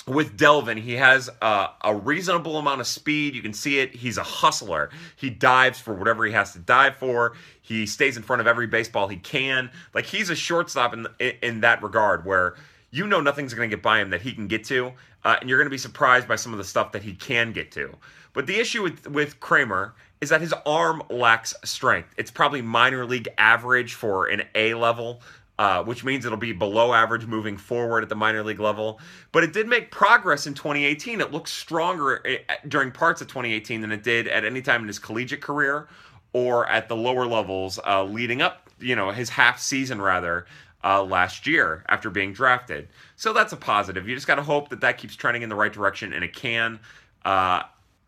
with 0.07 0.37
Delvin, 0.37 0.77
he 0.77 0.95
has 0.95 1.31
a, 1.41 1.69
a, 1.83 1.95
reasonable 1.95 2.59
amount 2.59 2.81
of 2.81 2.87
speed. 2.87 3.35
You 3.35 3.43
can 3.43 3.55
see 3.55 3.79
it. 3.79 3.95
He's 3.95 4.19
a 4.19 4.23
hustler. 4.23 4.91
He 5.17 5.31
dives 5.31 5.79
for 5.79 5.95
whatever 5.95 6.27
he 6.27 6.33
has 6.33 6.53
to 6.53 6.59
dive 6.59 6.97
for. 6.97 7.35
He 7.63 7.87
stays 7.87 8.17
in 8.17 8.23
front 8.23 8.41
of 8.41 8.47
every 8.47 8.67
baseball 8.67 9.09
he 9.09 9.17
can. 9.17 9.71
Like 9.95 10.05
he's 10.05 10.29
a 10.31 10.37
shortstop 10.37 10.93
in 10.93 11.07
in 11.43 11.61
that 11.61 11.83
regard, 11.83 12.27
where 12.27 12.55
you 12.91 13.07
know 13.07 13.21
nothing's 13.21 13.55
going 13.55 13.69
to 13.69 13.77
get 13.77 13.83
by 13.83 14.01
him 14.01 14.11
that 14.11 14.21
he 14.21 14.33
can 14.33 14.47
get 14.47 14.65
to, 14.65 14.93
uh, 15.25 15.37
and 15.41 15.49
you're 15.49 15.59
going 15.59 15.67
to 15.67 15.71
be 15.71 15.79
surprised 15.79 16.29
by 16.29 16.37
some 16.37 16.53
of 16.53 16.59
the 16.59 16.65
stuff 16.65 16.93
that 16.93 17.03
he 17.03 17.15
can 17.15 17.53
get 17.53 17.73
to. 17.73 17.95
But 18.35 18.47
the 18.47 18.57
issue 18.57 18.83
with 18.83 19.07
with 19.09 19.41
Kramer 19.41 19.95
is 20.21 20.29
that 20.31 20.41
his 20.41 20.55
arm 20.67 21.03
lacks 21.09 21.55
strength. 21.65 22.15
It's 22.17 22.31
probably 22.31 22.63
minor 22.63 23.07
league 23.07 23.29
average 23.39 23.95
for 23.95 24.27
an 24.27 24.43
A 24.55 24.75
level 24.75 25.23
uh, 25.59 25.83
which 25.85 26.05
means 26.05 26.25
it'll 26.25 26.37
be 26.37 26.53
below 26.53 26.93
average 26.93 27.27
moving 27.27 27.57
forward 27.57 28.03
at 28.03 28.09
the 28.09 28.17
minor 28.17 28.43
league 28.43 28.61
level. 28.61 29.01
But 29.33 29.45
it 29.45 29.53
did 29.53 29.69
make 29.69 29.91
progress 29.91 30.47
in 30.47 30.55
2018. 30.55 31.21
It 31.21 31.33
looks 31.33 31.53
stronger 31.53 32.27
eh, 32.27 32.39
during 32.67 32.91
parts 32.91 33.21
of 33.21 33.29
2018 33.29 33.81
than 33.81 33.93
it 33.93 34.03
did 34.03 34.27
at 34.27 34.45
any 34.45 34.63
time 34.63 34.83
in 34.83 34.89
his 34.89 34.99
collegiate 34.99 35.41
career 35.41 35.89
or 36.33 36.69
at 36.69 36.89
the 36.89 36.97
lower 36.97 37.27
levels 37.27 37.79
uh, 37.87 38.03
leading 38.05 38.43
up, 38.43 38.69
you 38.81 38.97
know, 38.97 39.11
his 39.11 39.31
half 39.31 39.61
season 39.61 40.01
rather. 40.03 40.47
Uh, 40.87 41.03
last 41.03 41.47
year 41.47 41.83
after 41.89 42.11
being 42.11 42.35
drafted. 42.35 42.87
So 43.17 43.33
that's 43.33 43.55
a 43.55 43.57
positive. 43.57 44.07
You 44.07 44.15
just 44.15 44.27
got 44.27 44.35
to 44.35 44.43
hope 44.43 44.69
that 44.69 44.83
that 44.83 44.99
keeps 44.99 45.17
trending 45.17 45.41
in 45.41 45.49
the 45.49 45.55
right 45.55 45.73
direction, 45.73 46.13
and 46.13 46.23
it 46.23 46.35
can. 46.35 46.79
Uh, 47.25 47.63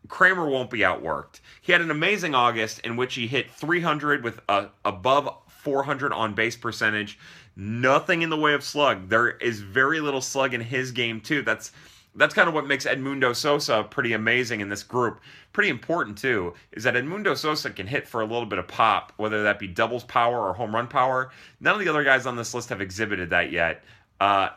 Kramer 0.08 0.46
won't 0.46 0.70
be 0.70 0.80
outworked. 0.80 1.40
He 1.62 1.72
had 1.72 1.80
an 1.80 1.90
amazing 1.90 2.34
August 2.34 2.80
in 2.80 2.96
which 2.96 3.14
he 3.14 3.26
hit 3.26 3.50
300 3.50 4.22
with 4.22 4.40
a 4.48 4.68
above 4.84 5.28
400 5.66 6.12
on 6.12 6.32
base 6.32 6.54
percentage. 6.54 7.18
Nothing 7.56 8.22
in 8.22 8.30
the 8.30 8.36
way 8.36 8.54
of 8.54 8.62
slug. 8.62 9.08
There 9.08 9.30
is 9.30 9.60
very 9.60 9.98
little 9.98 10.20
slug 10.20 10.54
in 10.54 10.60
his 10.60 10.92
game 10.92 11.20
too. 11.20 11.42
That's 11.42 11.72
that's 12.14 12.34
kind 12.34 12.48
of 12.48 12.54
what 12.54 12.68
makes 12.68 12.86
Edmundo 12.86 13.34
Sosa 13.34 13.82
pretty 13.82 14.12
amazing 14.12 14.60
in 14.60 14.68
this 14.68 14.84
group. 14.84 15.20
Pretty 15.52 15.68
important 15.68 16.18
too 16.18 16.54
is 16.70 16.84
that 16.84 16.94
Edmundo 16.94 17.36
Sosa 17.36 17.70
can 17.70 17.88
hit 17.88 18.06
for 18.06 18.20
a 18.20 18.24
little 18.24 18.46
bit 18.46 18.60
of 18.60 18.68
pop, 18.68 19.12
whether 19.16 19.42
that 19.42 19.58
be 19.58 19.66
doubles 19.66 20.04
power 20.04 20.48
or 20.48 20.54
home 20.54 20.72
run 20.72 20.86
power. 20.86 21.32
None 21.58 21.74
of 21.74 21.80
the 21.80 21.88
other 21.88 22.04
guys 22.04 22.26
on 22.26 22.36
this 22.36 22.54
list 22.54 22.68
have 22.68 22.80
exhibited 22.80 23.30
that 23.30 23.50
yet. 23.50 23.82
Uh, 24.20 24.50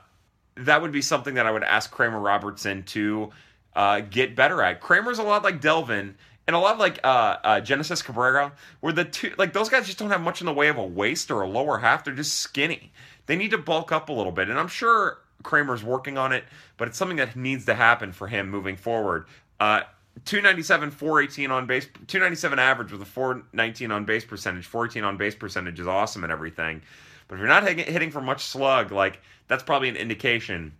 that 0.58 0.80
would 0.80 0.92
be 0.92 1.02
something 1.02 1.34
that 1.34 1.48
I 1.48 1.52
would 1.52 1.64
ask 1.64 1.90
Kramer 1.90 2.20
Robertson 2.20 2.84
to 2.84 3.32
uh, 3.76 4.02
get 4.02 4.36
better 4.36 4.62
at. 4.62 4.80
Kramer's 4.80 5.18
a 5.18 5.24
lot 5.24 5.44
like 5.44 5.60
Delvin 5.60 6.18
and 6.50 6.56
a 6.56 6.60
lot 6.60 6.74
of 6.74 6.80
like 6.80 7.00
uh, 7.04 7.38
uh, 7.44 7.60
Genesis 7.60 8.02
Cabrera, 8.02 8.52
where 8.80 8.92
the 8.92 9.06
two 9.06 9.32
like 9.38 9.54
those 9.54 9.70
guys 9.70 9.86
just 9.86 10.00
don't 10.00 10.10
have 10.10 10.20
much 10.20 10.42
in 10.42 10.48
the 10.48 10.54
way 10.54 10.68
of 10.68 10.80
a 10.80 10.84
waist 10.84 11.30
or 11.30 11.42
a 11.44 11.48
lower 11.48 11.78
half. 11.78 12.04
They're 12.04 12.16
just 12.16 12.38
skinny. 12.38 12.92
They 13.28 13.36
need 13.36 13.52
to 13.52 13.60
bulk 13.60 13.92
up 13.92 14.10
a 14.10 14.12
little 14.12 14.32
bit, 14.32 14.50
and 14.50 14.58
I'm 14.58 14.68
sure 14.68 15.20
Kramer's 15.44 15.84
working 15.84 16.18
on 16.18 16.32
it, 16.32 16.46
but 16.78 16.88
it's 16.88 16.98
something 16.98 17.18
that 17.18 17.36
needs 17.36 17.66
to 17.66 17.76
happen 17.76 18.12
for 18.12 18.28
him 18.28 18.50
moving 18.50 18.78
forward. 18.78 19.28
Uh, 19.60 19.82
297, 20.26 20.90
418 20.90 21.52
on 21.52 21.68
base, 21.68 21.86
297 22.08 22.58
average 22.58 22.92
with 22.92 23.04
a 23.04 23.06
419 23.06 23.92
on 23.92 24.06
base 24.06 24.26
percentage, 24.26 24.66
14 24.66 25.04
on 25.04 25.18
base 25.18 25.36
percentage 25.36 25.80
is 25.80 25.86
awesome 25.86 26.24
and 26.24 26.34
everything. 26.34 26.82
But 27.28 27.36
if 27.36 27.42
you're 27.42 27.48
not 27.48 27.68
hitting 27.68 28.10
for 28.10 28.22
much 28.22 28.44
slug, 28.44 28.92
like 28.92 29.22
that's 29.48 29.62
probably 29.62 29.90
an 29.90 29.98
indication 29.98 30.72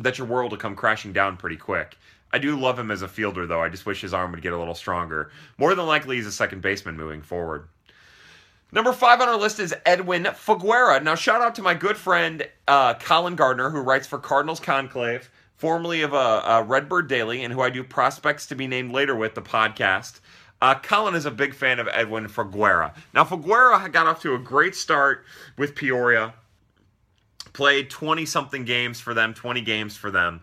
that 0.00 0.18
your 0.18 0.26
world 0.26 0.50
will 0.50 0.58
come 0.58 0.76
crashing 0.76 1.14
down 1.14 1.38
pretty 1.38 1.56
quick. 1.56 1.96
I 2.32 2.38
do 2.38 2.58
love 2.58 2.78
him 2.78 2.90
as 2.90 3.02
a 3.02 3.08
fielder, 3.08 3.46
though. 3.46 3.60
I 3.60 3.68
just 3.68 3.84
wish 3.84 4.00
his 4.00 4.14
arm 4.14 4.30
would 4.32 4.42
get 4.42 4.52
a 4.52 4.58
little 4.58 4.74
stronger. 4.74 5.30
More 5.58 5.74
than 5.74 5.86
likely, 5.86 6.16
he's 6.16 6.26
a 6.26 6.32
second 6.32 6.62
baseman 6.62 6.96
moving 6.96 7.20
forward. 7.22 7.68
Number 8.74 8.94
five 8.94 9.20
on 9.20 9.28
our 9.28 9.36
list 9.36 9.60
is 9.60 9.74
Edwin 9.84 10.24
Figueroa. 10.34 11.00
Now, 11.00 11.14
shout 11.14 11.42
out 11.42 11.54
to 11.56 11.62
my 11.62 11.74
good 11.74 11.98
friend 11.98 12.48
uh, 12.66 12.94
Colin 12.94 13.36
Gardner, 13.36 13.68
who 13.68 13.80
writes 13.80 14.06
for 14.06 14.18
Cardinals 14.18 14.60
Conclave, 14.60 15.30
formerly 15.58 16.00
of 16.00 16.14
uh, 16.14 16.42
uh, 16.42 16.64
Redbird 16.66 17.06
Daily, 17.06 17.44
and 17.44 17.52
who 17.52 17.60
I 17.60 17.68
do 17.68 17.84
prospects 17.84 18.46
to 18.46 18.54
be 18.54 18.66
named 18.66 18.92
later 18.92 19.14
with 19.14 19.34
the 19.34 19.42
podcast. 19.42 20.20
Uh, 20.62 20.74
Colin 20.78 21.14
is 21.14 21.26
a 21.26 21.30
big 21.30 21.54
fan 21.54 21.80
of 21.80 21.88
Edwin 21.92 22.28
Figueroa. 22.28 22.94
Now, 23.12 23.24
Figueroa 23.24 23.90
got 23.90 24.06
off 24.06 24.22
to 24.22 24.34
a 24.34 24.38
great 24.38 24.74
start 24.74 25.26
with 25.58 25.74
Peoria, 25.74 26.32
played 27.52 27.90
20 27.90 28.24
something 28.24 28.64
games 28.64 29.00
for 29.00 29.12
them, 29.12 29.34
20 29.34 29.60
games 29.60 29.98
for 29.98 30.10
them. 30.10 30.40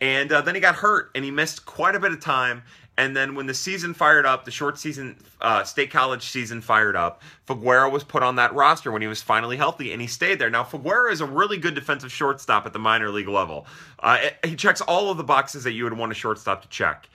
And 0.00 0.30
uh, 0.30 0.42
then 0.42 0.54
he 0.54 0.60
got 0.60 0.76
hurt 0.76 1.10
and 1.14 1.24
he 1.24 1.30
missed 1.30 1.66
quite 1.66 1.94
a 1.94 2.00
bit 2.00 2.12
of 2.12 2.20
time. 2.20 2.62
And 2.96 3.16
then 3.16 3.36
when 3.36 3.46
the 3.46 3.54
season 3.54 3.94
fired 3.94 4.26
up, 4.26 4.44
the 4.44 4.50
short 4.50 4.76
season, 4.76 5.16
uh, 5.40 5.62
state 5.62 5.92
college 5.92 6.30
season 6.30 6.60
fired 6.60 6.96
up, 6.96 7.22
Figueroa 7.46 7.88
was 7.90 8.02
put 8.02 8.24
on 8.24 8.34
that 8.36 8.52
roster 8.54 8.90
when 8.90 9.02
he 9.02 9.06
was 9.06 9.22
finally 9.22 9.56
healthy, 9.56 9.92
and 9.92 10.02
he 10.02 10.08
stayed 10.08 10.40
there. 10.40 10.50
Now, 10.50 10.64
Figueroa 10.64 11.12
is 11.12 11.20
a 11.20 11.24
really 11.24 11.58
good 11.58 11.76
defensive 11.76 12.10
shortstop 12.10 12.66
at 12.66 12.72
the 12.72 12.80
minor 12.80 13.10
league 13.10 13.28
level. 13.28 13.68
Uh, 14.00 14.18
he 14.44 14.56
checks 14.56 14.80
all 14.80 15.12
of 15.12 15.16
the 15.16 15.22
boxes 15.22 15.62
that 15.62 15.74
you 15.74 15.84
would 15.84 15.92
want 15.92 16.10
a 16.10 16.14
shortstop 16.16 16.62
to 16.62 16.68
check. 16.68 17.08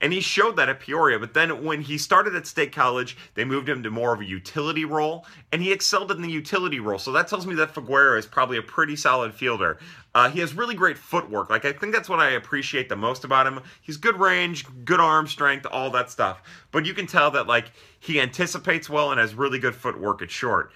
And 0.00 0.12
he 0.12 0.20
showed 0.20 0.56
that 0.56 0.68
at 0.68 0.80
Peoria. 0.80 1.18
But 1.18 1.34
then 1.34 1.64
when 1.64 1.80
he 1.80 1.96
started 1.96 2.34
at 2.34 2.46
State 2.46 2.72
College, 2.72 3.16
they 3.34 3.44
moved 3.44 3.68
him 3.68 3.82
to 3.82 3.90
more 3.90 4.12
of 4.12 4.20
a 4.20 4.24
utility 4.24 4.84
role, 4.84 5.26
and 5.52 5.62
he 5.62 5.72
excelled 5.72 6.10
in 6.10 6.20
the 6.20 6.30
utility 6.30 6.80
role. 6.80 6.98
So 6.98 7.12
that 7.12 7.28
tells 7.28 7.46
me 7.46 7.54
that 7.54 7.74
Figueroa 7.74 8.18
is 8.18 8.26
probably 8.26 8.58
a 8.58 8.62
pretty 8.62 8.96
solid 8.96 9.34
fielder. 9.34 9.78
Uh, 10.14 10.30
he 10.30 10.40
has 10.40 10.54
really 10.54 10.74
great 10.74 10.98
footwork. 10.98 11.50
Like 11.50 11.64
I 11.64 11.72
think 11.72 11.94
that's 11.94 12.08
what 12.08 12.20
I 12.20 12.30
appreciate 12.30 12.88
the 12.88 12.96
most 12.96 13.24
about 13.24 13.46
him. 13.46 13.60
He's 13.80 13.96
good 13.96 14.18
range, 14.18 14.66
good 14.84 15.00
arm 15.00 15.26
strength, 15.26 15.66
all 15.70 15.90
that 15.90 16.10
stuff. 16.10 16.42
But 16.72 16.86
you 16.86 16.94
can 16.94 17.06
tell 17.06 17.30
that 17.32 17.46
like 17.46 17.72
he 17.98 18.20
anticipates 18.20 18.90
well 18.90 19.10
and 19.10 19.20
has 19.20 19.34
really 19.34 19.58
good 19.58 19.74
footwork 19.74 20.22
at 20.22 20.30
short 20.30 20.72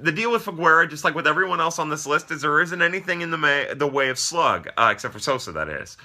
the 0.00 0.12
deal 0.12 0.30
with 0.30 0.44
Figueroa, 0.44 0.86
just 0.86 1.02
like 1.02 1.16
with 1.16 1.26
everyone 1.26 1.60
else 1.60 1.80
on 1.80 1.90
this 1.90 2.06
list, 2.06 2.30
is 2.30 2.42
there 2.42 2.60
isn't 2.60 2.82
anything 2.82 3.20
in 3.20 3.32
the 3.32 3.36
may, 3.36 3.66
the 3.74 3.86
way 3.86 4.10
of 4.10 4.18
slug, 4.18 4.68
uh, 4.76 4.90
except 4.92 5.12
for 5.12 5.18
Sosa, 5.18 5.50
that 5.50 5.68
is 5.68 5.96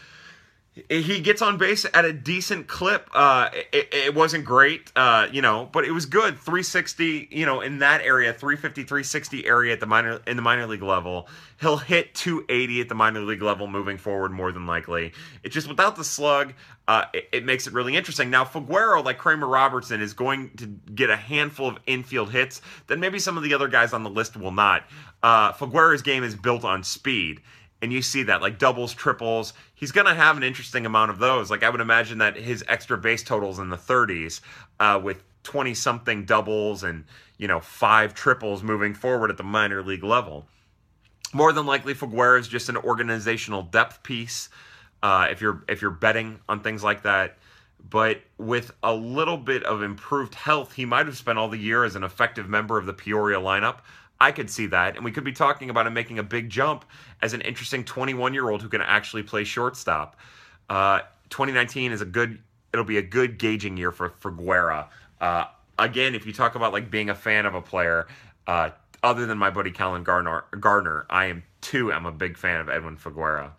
he 0.90 1.20
gets 1.20 1.44
on 1.44 1.58
base 1.58 1.86
at 1.94 2.04
a 2.04 2.12
decent 2.12 2.68
clip. 2.68 3.08
Uh, 3.14 3.50
it, 3.72 3.94
it, 3.94 4.16
wasn't 4.16 4.44
great, 4.44 4.92
uh, 4.96 5.28
you 5.32 5.42
know, 5.42 5.70
but 5.72 5.86
it 5.86 5.92
was 5.92 6.08
good. 6.08 6.36
360, 6.36 7.28
you 7.30 7.46
know, 7.46 7.62
in 7.62 7.80
that 7.80 8.02
area, 8.02 8.34
350, 8.34 8.82
360 8.82 9.46
area 9.46 9.74
at 9.74 9.80
the 9.80 9.86
minor 9.86 10.20
in 10.26 10.36
the 10.36 10.42
minor 10.42 10.66
league 10.66 10.82
level. 10.82 11.28
He'll 11.62 11.78
hit 11.78 12.16
280 12.16 12.82
at 12.82 12.90
the 12.90 12.96
minor 12.96 13.20
league 13.20 13.44
level 13.44 13.68
moving 13.68 14.00
forward 14.00 14.32
more 14.32 14.52
than 14.52 14.66
likely. 14.66 15.14
It's 15.44 15.54
just 15.54 15.68
without 15.68 15.96
the 15.96 16.04
slug, 16.04 16.54
uh, 16.88 17.06
it, 17.14 17.30
it, 17.32 17.46
makes 17.46 17.68
it 17.68 17.74
really 17.74 17.96
interesting. 17.96 18.32
Now, 18.32 18.44
Figueroa, 18.44 19.02
like 19.02 19.20
Kramer 19.20 19.48
Robertson, 19.48 20.02
is 20.02 20.14
going 20.14 20.50
to 20.58 20.66
get 20.66 21.12
a 21.12 21.16
handful 21.16 21.70
of 21.70 21.78
infield 21.86 22.32
hits 22.32 22.62
that 22.88 22.98
maybe 22.98 23.20
some 23.20 23.38
of 23.38 23.44
the 23.44 23.54
other 23.54 23.68
guys 23.68 23.94
on 23.94 24.04
the 24.04 24.10
list 24.10 24.36
will 24.36 24.52
not. 24.52 24.84
Uh, 25.22 25.52
Figueroa's 25.54 26.02
game 26.02 26.24
is 26.24 26.36
built 26.36 26.66
on 26.66 26.84
speed 26.84 27.42
and 27.84 27.92
you 27.92 28.02
see 28.02 28.24
that 28.24 28.42
like 28.42 28.58
doubles, 28.58 28.94
triples. 28.94 29.54
He's 29.76 29.92
going 29.92 30.08
to 30.08 30.14
have 30.14 30.38
an 30.38 30.44
interesting 30.44 30.86
amount 30.86 31.12
of 31.12 31.20
those. 31.20 31.52
Like 31.52 31.64
I 31.64 31.70
would 31.70 31.82
imagine 31.82 32.20
that 32.20 32.38
his 32.38 32.64
extra 32.70 32.98
base 32.98 33.24
totals 33.24 33.60
in 33.60 33.70
the 33.70 33.78
30s 33.78 34.40
uh, 34.80 35.02
with 35.04 35.22
20 35.44 35.74
something 35.74 36.24
doubles 36.24 36.84
and 36.84 37.04
you 37.38 37.50
know 37.50 37.60
five 37.60 38.14
triples 38.14 38.64
moving 38.64 38.94
forward 38.94 39.30
at 39.30 39.36
the 39.36 39.44
minor 39.44 39.84
league 39.84 40.04
level. 40.06 40.48
More 41.34 41.52
than 41.52 41.66
likely, 41.66 41.94
Figueroa 41.94 42.40
is 42.40 42.48
just 42.48 42.70
an 42.70 42.78
organizational 42.78 43.64
depth 43.64 44.02
piece. 44.02 44.48
Uh, 45.02 45.28
if 45.30 45.42
you're 45.42 45.66
if 45.68 45.82
you're 45.82 45.92
betting 45.92 46.40
on 46.48 46.62
things 46.62 46.86
like 46.86 47.04
that, 47.04 47.38
but 47.90 48.22
with 48.38 48.72
a 48.82 48.94
little 48.94 49.38
bit 49.38 49.62
of 49.66 49.84
improved 49.84 50.36
health, 50.36 50.72
he 50.72 50.86
might 50.86 51.06
have 51.06 51.18
spent 51.18 51.38
all 51.38 51.50
the 51.50 51.58
year 51.58 51.84
as 51.84 51.98
an 51.98 52.04
effective 52.06 52.48
member 52.48 52.78
of 52.78 52.86
the 52.86 52.94
Peoria 52.94 53.42
lineup. 53.42 53.80
I 54.24 54.32
could 54.32 54.50
see 54.50 54.68
that, 54.68 54.96
and 54.96 55.04
we 55.04 55.12
could 55.12 55.26
be 55.26 55.34
talking 55.34 55.70
about 55.70 55.86
him 55.86 55.94
making 55.94 56.18
a 56.18 56.24
big 56.24 56.50
jump 56.50 56.86
as 57.22 57.34
an 57.34 57.42
interesting 57.42 57.84
21 57.84 58.34
year 58.34 58.50
old 58.50 58.62
who 58.62 58.70
can 58.70 58.80
actually 58.80 59.22
play 59.22 59.44
shortstop. 59.44 60.16
Uh, 60.70 61.02
2019 61.30 61.92
is 61.92 62.00
a 62.00 62.06
good. 62.06 62.40
It'll 62.72 62.86
be 62.86 62.98
a 62.98 63.02
good 63.02 63.38
gauging 63.38 63.76
year 63.76 63.92
for 63.92 64.14
for 64.20 64.32
Guerra. 64.32 64.88
Uh, 65.20 65.48
again, 65.78 66.16
if 66.16 66.26
you 66.26 66.32
talk 66.32 66.56
about 66.56 66.72
like 66.72 66.90
being 66.90 67.10
a 67.10 67.16
fan 67.16 67.46
of 67.46 67.54
a 67.54 67.62
player, 67.62 68.08
uh, 68.48 68.70
other 69.04 69.26
than 69.26 69.38
my 69.38 69.50
buddy 69.50 69.72
Colin 69.72 70.06
Gardner, 70.06 70.46
Gardner, 70.58 71.06
I 71.10 71.26
am 71.26 71.44
too. 71.60 71.92
I'm 71.92 72.06
a 72.06 72.12
big 72.14 72.38
fan 72.38 72.62
of 72.62 72.70
Edwin 72.70 72.96
Figueroa. 72.96 73.52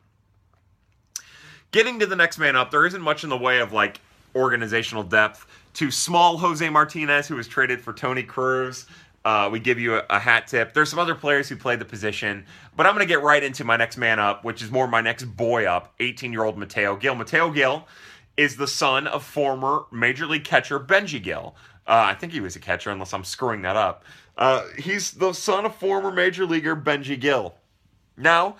Getting 1.72 1.98
to 1.98 2.06
the 2.06 2.16
next 2.16 2.38
man 2.38 2.56
up, 2.56 2.70
there 2.70 2.86
isn't 2.86 3.02
much 3.02 3.22
in 3.22 3.28
the 3.28 3.36
way 3.36 3.58
of 3.58 3.74
like 3.74 4.00
organizational 4.34 5.02
depth. 5.02 5.46
To 5.74 5.90
small 5.90 6.38
Jose 6.38 6.66
Martinez, 6.70 7.26
who 7.26 7.34
was 7.34 7.48
traded 7.48 7.80
for 7.80 7.92
Tony 7.92 8.22
Cruz, 8.22 8.86
uh, 9.24 9.48
we 9.50 9.58
give 9.58 9.78
you 9.78 9.96
a, 9.96 10.04
a, 10.10 10.18
hat 10.18 10.46
tip. 10.46 10.74
There's 10.74 10.90
some 10.90 10.98
other 10.98 11.14
players 11.14 11.48
who 11.48 11.56
played 11.56 11.78
the 11.78 11.84
position, 11.84 12.44
but 12.76 12.86
I'm 12.86 12.94
going 12.94 13.06
to 13.06 13.12
get 13.12 13.22
right 13.22 13.42
into 13.42 13.64
my 13.64 13.76
next 13.76 13.96
man 13.96 14.18
up, 14.18 14.44
which 14.44 14.62
is 14.62 14.70
more 14.70 14.86
my 14.86 15.00
next 15.00 15.24
boy 15.24 15.64
up, 15.64 15.94
18 16.00 16.32
year 16.32 16.44
old 16.44 16.58
Mateo 16.58 16.96
Gil. 16.96 17.14
Mateo 17.14 17.50
Gil 17.50 17.86
is 18.36 18.56
the 18.56 18.66
son 18.66 19.06
of 19.06 19.24
former 19.24 19.86
Major 19.90 20.26
League 20.26 20.44
catcher 20.44 20.78
Benji 20.78 21.22
Gil. 21.22 21.54
Uh, 21.86 22.04
I 22.08 22.14
think 22.14 22.32
he 22.32 22.40
was 22.40 22.56
a 22.56 22.60
catcher, 22.60 22.90
unless 22.90 23.14
I'm 23.14 23.24
screwing 23.24 23.62
that 23.62 23.76
up. 23.76 24.04
Uh, 24.36 24.64
he's 24.78 25.12
the 25.12 25.32
son 25.32 25.64
of 25.64 25.74
former 25.76 26.10
Major 26.10 26.44
Leaguer 26.44 26.76
Benji 26.76 27.18
Gil. 27.18 27.54
Now, 28.16 28.56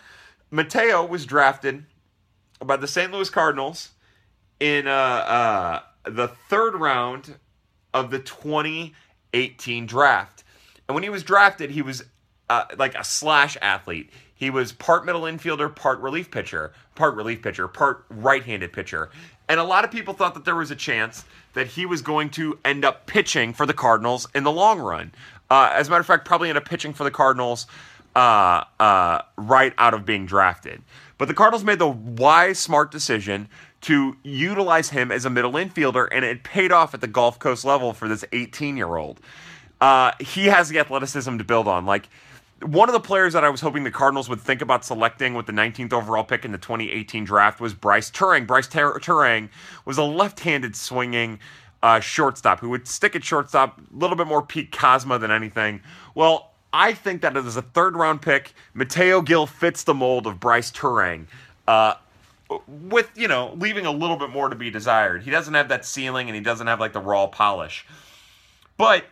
Mateo 0.50 1.04
was 1.04 1.26
drafted 1.26 1.84
by 2.64 2.76
the 2.76 2.86
St. 2.86 3.12
Louis 3.12 3.28
Cardinals 3.28 3.90
in 4.60 4.86
uh, 4.86 4.90
uh, 4.90 5.80
the 6.04 6.28
third 6.48 6.74
round 6.74 7.36
of 7.92 8.10
the 8.10 8.18
2018 8.18 9.86
draft. 9.86 10.43
And 10.88 10.94
when 10.94 11.02
he 11.02 11.10
was 11.10 11.22
drafted, 11.22 11.70
he 11.70 11.82
was 11.82 12.04
uh, 12.50 12.64
like 12.76 12.94
a 12.94 13.04
slash 13.04 13.56
athlete. 13.62 14.10
He 14.34 14.50
was 14.50 14.72
part 14.72 15.06
middle 15.06 15.22
infielder, 15.22 15.74
part 15.74 16.00
relief 16.00 16.30
pitcher, 16.30 16.72
part 16.94 17.14
relief 17.14 17.42
pitcher, 17.42 17.68
part 17.68 18.04
right 18.10 18.42
handed 18.42 18.72
pitcher. 18.72 19.10
And 19.48 19.60
a 19.60 19.64
lot 19.64 19.84
of 19.84 19.90
people 19.90 20.14
thought 20.14 20.34
that 20.34 20.44
there 20.44 20.56
was 20.56 20.70
a 20.70 20.76
chance 20.76 21.24
that 21.54 21.68
he 21.68 21.86
was 21.86 22.02
going 22.02 22.30
to 22.30 22.58
end 22.64 22.84
up 22.84 23.06
pitching 23.06 23.52
for 23.52 23.66
the 23.66 23.74
Cardinals 23.74 24.26
in 24.34 24.44
the 24.44 24.50
long 24.50 24.80
run. 24.80 25.12
Uh, 25.50 25.70
as 25.72 25.88
a 25.88 25.90
matter 25.90 26.00
of 26.00 26.06
fact, 26.06 26.24
probably 26.24 26.48
end 26.48 26.58
up 26.58 26.64
pitching 26.64 26.92
for 26.92 27.04
the 27.04 27.10
Cardinals 27.10 27.66
uh, 28.16 28.64
uh, 28.80 29.22
right 29.36 29.72
out 29.78 29.94
of 29.94 30.04
being 30.04 30.26
drafted. 30.26 30.82
But 31.18 31.28
the 31.28 31.34
Cardinals 31.34 31.64
made 31.64 31.78
the 31.78 31.88
wise, 31.88 32.58
smart 32.58 32.90
decision 32.90 33.48
to 33.82 34.16
utilize 34.22 34.90
him 34.90 35.12
as 35.12 35.24
a 35.24 35.30
middle 35.30 35.52
infielder, 35.52 36.08
and 36.10 36.24
it 36.24 36.42
paid 36.42 36.72
off 36.72 36.94
at 36.94 37.00
the 37.00 37.06
Gulf 37.06 37.38
Coast 37.38 37.64
level 37.64 37.92
for 37.92 38.08
this 38.08 38.24
18 38.32 38.76
year 38.76 38.96
old. 38.96 39.20
Uh, 39.84 40.12
he 40.18 40.46
has 40.46 40.70
the 40.70 40.78
athleticism 40.78 41.36
to 41.36 41.44
build 41.44 41.68
on. 41.68 41.84
Like, 41.84 42.08
one 42.62 42.88
of 42.88 42.94
the 42.94 43.00
players 43.00 43.34
that 43.34 43.44
I 43.44 43.50
was 43.50 43.60
hoping 43.60 43.84
the 43.84 43.90
Cardinals 43.90 44.30
would 44.30 44.40
think 44.40 44.62
about 44.62 44.82
selecting 44.82 45.34
with 45.34 45.44
the 45.44 45.52
19th 45.52 45.92
overall 45.92 46.24
pick 46.24 46.46
in 46.46 46.52
the 46.52 46.58
2018 46.58 47.26
draft 47.26 47.60
was 47.60 47.74
Bryce 47.74 48.10
Turang. 48.10 48.46
Bryce 48.46 48.66
Tur- 48.66 48.98
Turang 48.98 49.50
was 49.84 49.98
a 49.98 50.02
left 50.02 50.40
handed 50.40 50.74
swinging 50.74 51.38
uh, 51.82 52.00
shortstop 52.00 52.60
who 52.60 52.70
would 52.70 52.88
stick 52.88 53.14
at 53.14 53.22
shortstop, 53.24 53.78
a 53.78 53.98
little 53.98 54.16
bit 54.16 54.26
more 54.26 54.40
Pete 54.40 54.72
Kozma 54.72 55.20
than 55.20 55.30
anything. 55.30 55.82
Well, 56.14 56.52
I 56.72 56.94
think 56.94 57.20
that 57.20 57.36
as 57.36 57.58
a 57.58 57.60
third 57.60 57.94
round 57.94 58.22
pick, 58.22 58.54
Mateo 58.72 59.20
Gil 59.20 59.44
fits 59.46 59.84
the 59.84 59.92
mold 59.92 60.26
of 60.26 60.40
Bryce 60.40 60.72
Turang. 60.72 61.26
Uh, 61.68 61.96
with 62.68 63.10
you 63.16 63.28
know 63.28 63.52
leaving 63.58 63.84
a 63.84 63.92
little 63.92 64.16
bit 64.16 64.30
more 64.30 64.48
to 64.48 64.56
be 64.56 64.70
desired. 64.70 65.24
He 65.24 65.30
doesn't 65.30 65.52
have 65.52 65.68
that 65.68 65.84
ceiling 65.84 66.28
and 66.28 66.34
he 66.34 66.42
doesn't 66.42 66.68
have 66.68 66.80
like 66.80 66.94
the 66.94 67.00
raw 67.00 67.26
polish. 67.26 67.84
But 68.78 69.04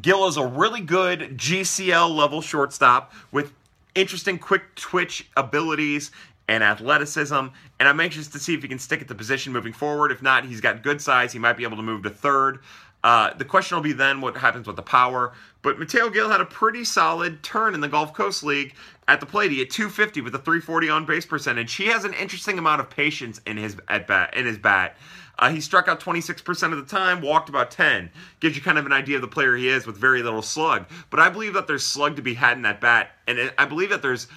Gil 0.00 0.26
is 0.26 0.36
a 0.36 0.46
really 0.46 0.80
good 0.80 1.38
GCL 1.38 2.14
level 2.14 2.40
shortstop 2.40 3.12
with 3.30 3.52
interesting 3.94 4.38
quick 4.38 4.74
twitch 4.74 5.28
abilities 5.36 6.10
and 6.48 6.62
athleticism. 6.62 7.34
And 7.34 7.88
I'm 7.88 8.00
anxious 8.00 8.28
to 8.28 8.38
see 8.38 8.54
if 8.54 8.62
he 8.62 8.68
can 8.68 8.78
stick 8.78 9.00
at 9.00 9.08
the 9.08 9.14
position 9.14 9.52
moving 9.52 9.72
forward. 9.72 10.12
If 10.12 10.22
not, 10.22 10.44
he's 10.44 10.60
got 10.60 10.82
good 10.82 11.00
size. 11.00 11.32
He 11.32 11.38
might 11.38 11.56
be 11.56 11.64
able 11.64 11.76
to 11.76 11.82
move 11.82 12.02
to 12.02 12.10
third. 12.10 12.60
Uh, 13.04 13.32
the 13.34 13.44
question 13.44 13.76
will 13.76 13.82
be 13.82 13.92
then 13.92 14.20
what 14.20 14.36
happens 14.36 14.66
with 14.66 14.76
the 14.76 14.82
power. 14.82 15.32
But 15.62 15.78
Mateo 15.78 16.10
Gil 16.10 16.28
had 16.28 16.40
a 16.40 16.44
pretty 16.44 16.84
solid 16.84 17.42
turn 17.42 17.74
in 17.74 17.80
the 17.80 17.88
Gulf 17.88 18.12
Coast 18.12 18.42
League 18.42 18.74
at 19.08 19.20
the 19.20 19.26
plate. 19.26 19.50
He 19.50 19.58
hit 19.58 19.70
250 19.70 20.20
with 20.20 20.34
a 20.34 20.38
340 20.38 20.88
on 20.88 21.06
base 21.06 21.26
percentage. 21.26 21.74
He 21.74 21.86
has 21.86 22.04
an 22.04 22.14
interesting 22.14 22.58
amount 22.58 22.80
of 22.80 22.90
patience 22.90 23.40
in 23.46 23.56
his 23.56 23.76
at 23.88 24.06
bat 24.06 24.34
in 24.36 24.46
his 24.46 24.58
bat. 24.58 24.96
Uh, 25.38 25.50
he 25.50 25.60
struck 25.60 25.86
out 25.86 26.00
26% 26.00 26.72
of 26.72 26.78
the 26.78 26.84
time, 26.84 27.20
walked 27.20 27.50
about 27.50 27.70
10. 27.70 28.10
Gives 28.40 28.56
you 28.56 28.62
kind 28.62 28.78
of 28.78 28.86
an 28.86 28.92
idea 28.92 29.16
of 29.16 29.22
the 29.22 29.28
player 29.28 29.54
he 29.54 29.68
is 29.68 29.86
with 29.86 29.96
very 29.96 30.22
little 30.22 30.42
slug. 30.42 30.86
But 31.10 31.20
I 31.20 31.28
believe 31.28 31.52
that 31.54 31.66
there's 31.66 31.84
slug 31.84 32.16
to 32.16 32.22
be 32.22 32.34
had 32.34 32.56
in 32.56 32.62
that 32.62 32.80
bat, 32.80 33.10
and 33.26 33.52
I 33.58 33.66
believe 33.66 33.90
that 33.90 34.02
there's 34.02 34.28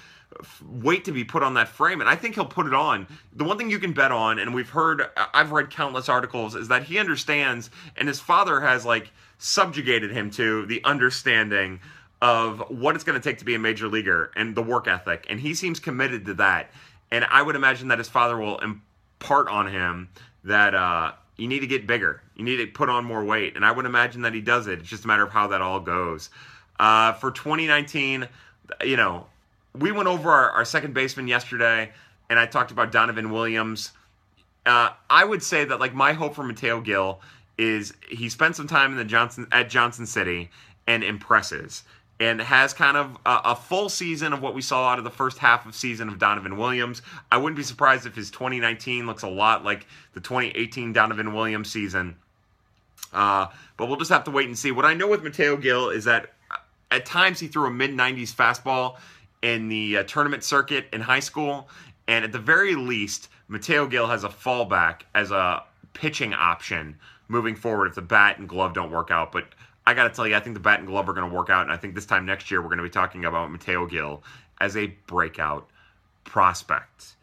weight 0.70 1.04
to 1.04 1.12
be 1.12 1.24
put 1.24 1.42
on 1.42 1.54
that 1.54 1.68
frame 1.68 2.00
and 2.00 2.08
i 2.08 2.14
think 2.14 2.36
he'll 2.36 2.46
put 2.46 2.64
it 2.64 2.72
on 2.72 3.06
the 3.34 3.42
one 3.42 3.58
thing 3.58 3.68
you 3.68 3.80
can 3.80 3.92
bet 3.92 4.12
on 4.12 4.38
and 4.38 4.54
we've 4.54 4.70
heard 4.70 5.02
i've 5.34 5.50
read 5.50 5.70
countless 5.70 6.08
articles 6.08 6.54
is 6.54 6.68
that 6.68 6.84
he 6.84 6.98
understands 6.98 7.68
and 7.96 8.06
his 8.06 8.20
father 8.20 8.60
has 8.60 8.86
like 8.86 9.10
subjugated 9.38 10.12
him 10.12 10.30
to 10.30 10.64
the 10.66 10.82
understanding 10.84 11.80
of 12.22 12.62
what 12.68 12.94
it's 12.94 13.04
going 13.04 13.20
to 13.20 13.28
take 13.28 13.38
to 13.38 13.44
be 13.44 13.54
a 13.54 13.58
major 13.58 13.88
leaguer 13.88 14.30
and 14.36 14.54
the 14.54 14.62
work 14.62 14.86
ethic 14.86 15.26
and 15.30 15.40
he 15.40 15.54
seems 15.54 15.80
committed 15.80 16.26
to 16.26 16.34
that. 16.34 16.70
And 17.10 17.24
i 17.24 17.42
would 17.42 17.56
imagine 17.56 17.88
that 17.88 17.98
his 17.98 18.08
father 18.08 18.36
will 18.36 18.58
impart 18.58 19.48
on 19.48 19.66
him 19.66 20.08
that 20.44 20.74
uh, 20.74 21.12
you 21.36 21.48
need 21.48 21.60
to 21.60 21.66
get 21.66 21.86
bigger. 21.86 22.22
You 22.36 22.44
need 22.44 22.56
to 22.58 22.66
put 22.66 22.88
on 22.88 23.04
more 23.04 23.24
weight. 23.24 23.56
And 23.56 23.64
i 23.64 23.72
would 23.72 23.86
imagine 23.86 24.22
that 24.22 24.34
he 24.34 24.40
does 24.40 24.66
it. 24.66 24.80
It's 24.80 24.88
just 24.88 25.04
a 25.04 25.08
matter 25.08 25.22
of 25.22 25.30
how 25.30 25.48
that 25.48 25.62
all 25.62 25.80
goes. 25.80 26.30
Uh, 26.78 27.12
for 27.14 27.30
2019 27.30 28.28
you 28.84 28.96
know 28.96 29.26
we 29.78 29.92
went 29.92 30.08
over 30.08 30.30
our, 30.30 30.50
our, 30.50 30.64
second 30.64 30.94
baseman 30.94 31.28
yesterday, 31.28 31.92
and 32.28 32.38
I 32.38 32.46
talked 32.46 32.70
about 32.70 32.90
Donovan 32.90 33.30
Williams. 33.30 33.92
Uh, 34.66 34.90
I 35.08 35.24
would 35.24 35.42
say 35.42 35.64
that 35.64 35.80
like 35.80 35.94
my 35.94 36.12
hope 36.12 36.34
for 36.34 36.42
Mateo 36.42 36.80
Gil 36.80 37.20
is 37.56 37.94
he 38.08 38.28
spent 38.28 38.56
some 38.56 38.66
time 38.66 38.92
in 38.92 38.98
the 38.98 39.04
Johnson 39.04 39.46
at 39.52 39.70
Johnson 39.70 40.06
City 40.06 40.50
and 40.86 41.04
impresses 41.04 41.84
and 42.20 42.40
has 42.40 42.74
kind 42.74 42.98
of 42.98 43.16
a, 43.24 43.40
a, 43.46 43.56
full 43.56 43.88
season 43.88 44.34
of 44.34 44.42
what 44.42 44.54
we 44.54 44.60
saw 44.60 44.90
out 44.90 44.98
of 44.98 45.04
the 45.04 45.10
first 45.10 45.38
half 45.38 45.64
of 45.64 45.74
season 45.74 46.06
of 46.06 46.18
Donovan 46.18 46.58
Williams. 46.58 47.00
I 47.32 47.38
wouldn't 47.38 47.56
be 47.56 47.62
surprised 47.62 48.06
if 48.06 48.14
his 48.14 48.30
2019 48.30 49.06
looks 49.06 49.22
a 49.22 49.28
lot 49.28 49.64
like 49.64 49.86
the 50.12 50.20
2018 50.20 50.92
Donovan 50.92 51.32
Williams 51.32 51.72
season. 51.72 52.14
Uh, 53.12 53.46
but 53.78 53.86
we'll 53.86 53.96
just 53.96 54.10
have 54.10 54.24
to 54.24 54.30
wait 54.30 54.46
and 54.46 54.56
see. 54.56 54.70
What 54.70 54.84
I 54.84 54.92
know 54.92 55.08
with 55.08 55.24
Mateo 55.24 55.56
Gil 55.56 55.88
is 55.88 56.04
that 56.04 56.34
at 56.90 57.06
times 57.06 57.40
he 57.40 57.48
threw 57.48 57.66
a 57.66 57.70
mid 57.70 57.90
90s 57.90 58.34
fastball 58.34 58.98
in 59.42 59.68
the 59.68 59.98
uh, 59.98 60.02
tournament 60.04 60.44
circuit 60.44 60.86
in 60.92 61.00
high 61.00 61.20
school. 61.20 61.68
And 62.06 62.24
at 62.24 62.32
the 62.32 62.38
very 62.38 62.74
least, 62.74 63.28
Mateo 63.48 63.86
Gil 63.86 64.06
has 64.06 64.24
a 64.24 64.28
fallback 64.28 65.02
as 65.14 65.30
a 65.30 65.62
pitching 65.94 66.34
option 66.34 66.96
moving 67.28 67.56
forward 67.56 67.86
if 67.86 67.94
the 67.94 68.02
bat 68.02 68.38
and 68.38 68.48
glove 68.48 68.74
don't 68.74 68.90
work 68.90 69.10
out. 69.10 69.32
But 69.32 69.46
I 69.90 69.94
got 69.94 70.04
to 70.04 70.10
tell 70.10 70.26
you, 70.26 70.36
I 70.36 70.40
think 70.40 70.54
the 70.54 70.60
bat 70.60 70.78
and 70.78 70.86
glove 70.86 71.08
are 71.08 71.12
going 71.12 71.28
to 71.28 71.34
work 71.34 71.50
out. 71.50 71.62
And 71.62 71.72
I 71.72 71.76
think 71.76 71.96
this 71.96 72.06
time 72.06 72.24
next 72.24 72.50
year, 72.50 72.62
we're 72.62 72.68
going 72.68 72.78
to 72.78 72.84
be 72.84 72.90
talking 72.90 73.24
about 73.24 73.50
Mateo 73.50 73.86
Gil 73.86 74.22
as 74.60 74.76
a 74.76 74.86
breakout 75.06 75.68
prospect. 76.24 77.16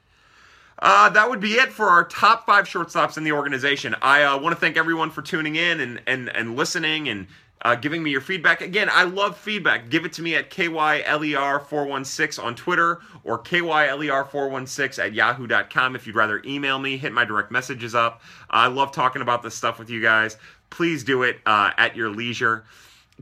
Uh, 0.80 1.10
that 1.10 1.30
would 1.30 1.40
be 1.40 1.54
it 1.54 1.72
for 1.72 1.88
our 1.88 2.04
top 2.04 2.46
five 2.46 2.66
shortstops 2.66 3.18
in 3.18 3.24
the 3.24 3.32
organization. 3.32 3.96
I 4.02 4.24
uh, 4.24 4.38
want 4.38 4.54
to 4.54 4.60
thank 4.60 4.76
everyone 4.76 5.10
for 5.10 5.22
tuning 5.22 5.56
in 5.56 5.80
and, 5.80 6.02
and, 6.06 6.30
and 6.36 6.56
listening 6.56 7.08
and 7.10 7.28
uh, 7.62 7.76
giving 7.76 8.04
me 8.04 8.12
your 8.12 8.22
feedback. 8.22 8.62
Again, 8.62 8.90
I 8.92 9.04
love 9.04 9.38
feedback. 9.38 9.90
Give 9.90 10.06
it 10.06 10.14
to 10.14 10.22
me 10.22 10.36
at 10.36 10.52
KYLER416 10.52 12.44
on 12.44 12.56
Twitter 12.56 13.00
or 13.24 13.40
KYLER416 13.40 15.04
at 15.04 15.14
yahoo.com 15.14 15.96
if 15.96 16.06
you'd 16.06 16.16
rather 16.16 16.42
email 16.46 16.78
me. 16.78 16.98
Hit 16.98 17.12
my 17.12 17.26
direct 17.26 17.50
messages 17.52 17.96
up. 17.96 18.22
I 18.50 18.68
love 18.68 18.92
talking 18.92 19.24
about 19.24 19.42
this 19.42 19.56
stuff 19.56 19.80
with 19.80 19.90
you 19.90 20.02
guys. 20.02 20.38
Please 20.70 21.04
do 21.04 21.24
it 21.24 21.40
uh, 21.46 21.72
at 21.78 21.96
your 21.96 22.10
leisure. 22.10 22.66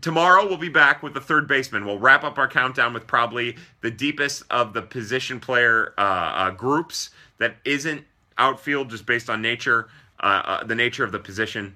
Tomorrow 0.02 0.46
we'll 0.46 0.58
be 0.58 0.70
back 0.70 1.02
with 1.02 1.14
the 1.14 1.22
third 1.22 1.48
baseman. 1.48 1.86
We'll 1.86 2.00
wrap 2.00 2.24
up 2.24 2.38
our 2.38 2.48
countdown 2.48 2.94
with 2.94 3.08
probably 3.08 3.56
the 3.82 3.92
deepest 3.92 4.44
of 4.50 4.74
the 4.74 4.82
position 4.82 5.40
player 5.40 5.94
uh, 5.98 6.02
uh 6.02 6.50
groups 6.52 7.12
that 7.38 7.56
isn't 7.64 8.04
outfield 8.38 8.90
just 8.90 9.06
based 9.06 9.30
on 9.30 9.42
nature, 9.42 9.88
uh, 10.20 10.42
uh, 10.46 10.64
the 10.64 10.76
nature 10.76 11.04
of 11.04 11.12
the 11.12 11.20
position 11.20 11.76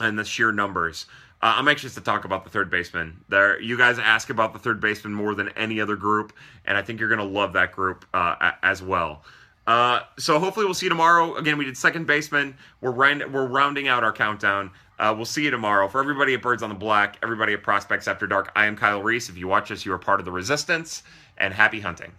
and 0.00 0.18
the 0.18 0.24
sheer 0.24 0.52
numbers. 0.52 1.06
Uh, 1.42 1.54
I'm 1.56 1.68
anxious 1.68 1.94
to 1.94 2.02
talk 2.02 2.26
about 2.26 2.44
the 2.44 2.50
third 2.50 2.70
baseman. 2.70 3.24
There, 3.30 3.60
you 3.60 3.78
guys 3.78 3.98
ask 3.98 4.28
about 4.28 4.52
the 4.52 4.58
third 4.58 4.80
baseman 4.80 5.14
more 5.14 5.34
than 5.34 5.48
any 5.50 5.80
other 5.80 5.96
group, 5.96 6.34
and 6.66 6.76
I 6.76 6.82
think 6.82 7.00
you're 7.00 7.08
going 7.08 7.18
to 7.18 7.24
love 7.24 7.54
that 7.54 7.72
group 7.72 8.04
uh, 8.12 8.52
as 8.62 8.82
well. 8.82 9.24
Uh, 9.70 10.02
so 10.18 10.40
hopefully 10.40 10.66
we'll 10.66 10.74
see 10.74 10.86
you 10.86 10.90
tomorrow. 10.90 11.36
Again, 11.36 11.56
we 11.56 11.64
did 11.64 11.76
second 11.76 12.04
baseman. 12.04 12.56
We're 12.80 12.90
round, 12.90 13.32
we're 13.32 13.46
rounding 13.46 13.86
out 13.86 14.02
our 14.02 14.12
countdown. 14.12 14.72
Uh, 14.98 15.14
we'll 15.16 15.24
see 15.24 15.44
you 15.44 15.52
tomorrow. 15.52 15.86
For 15.86 16.00
everybody 16.00 16.34
at 16.34 16.42
Birds 16.42 16.64
on 16.64 16.70
the 16.70 16.74
Black, 16.74 17.18
everybody 17.22 17.52
at 17.52 17.62
Prospects 17.62 18.08
After 18.08 18.26
Dark, 18.26 18.50
I 18.56 18.66
am 18.66 18.76
Kyle 18.76 19.00
Reese. 19.00 19.28
If 19.28 19.38
you 19.38 19.46
watch 19.46 19.70
us, 19.70 19.86
you 19.86 19.92
are 19.92 19.98
part 19.98 20.18
of 20.18 20.26
the 20.26 20.32
resistance, 20.32 21.04
and 21.38 21.54
happy 21.54 21.78
hunting. 21.78 22.10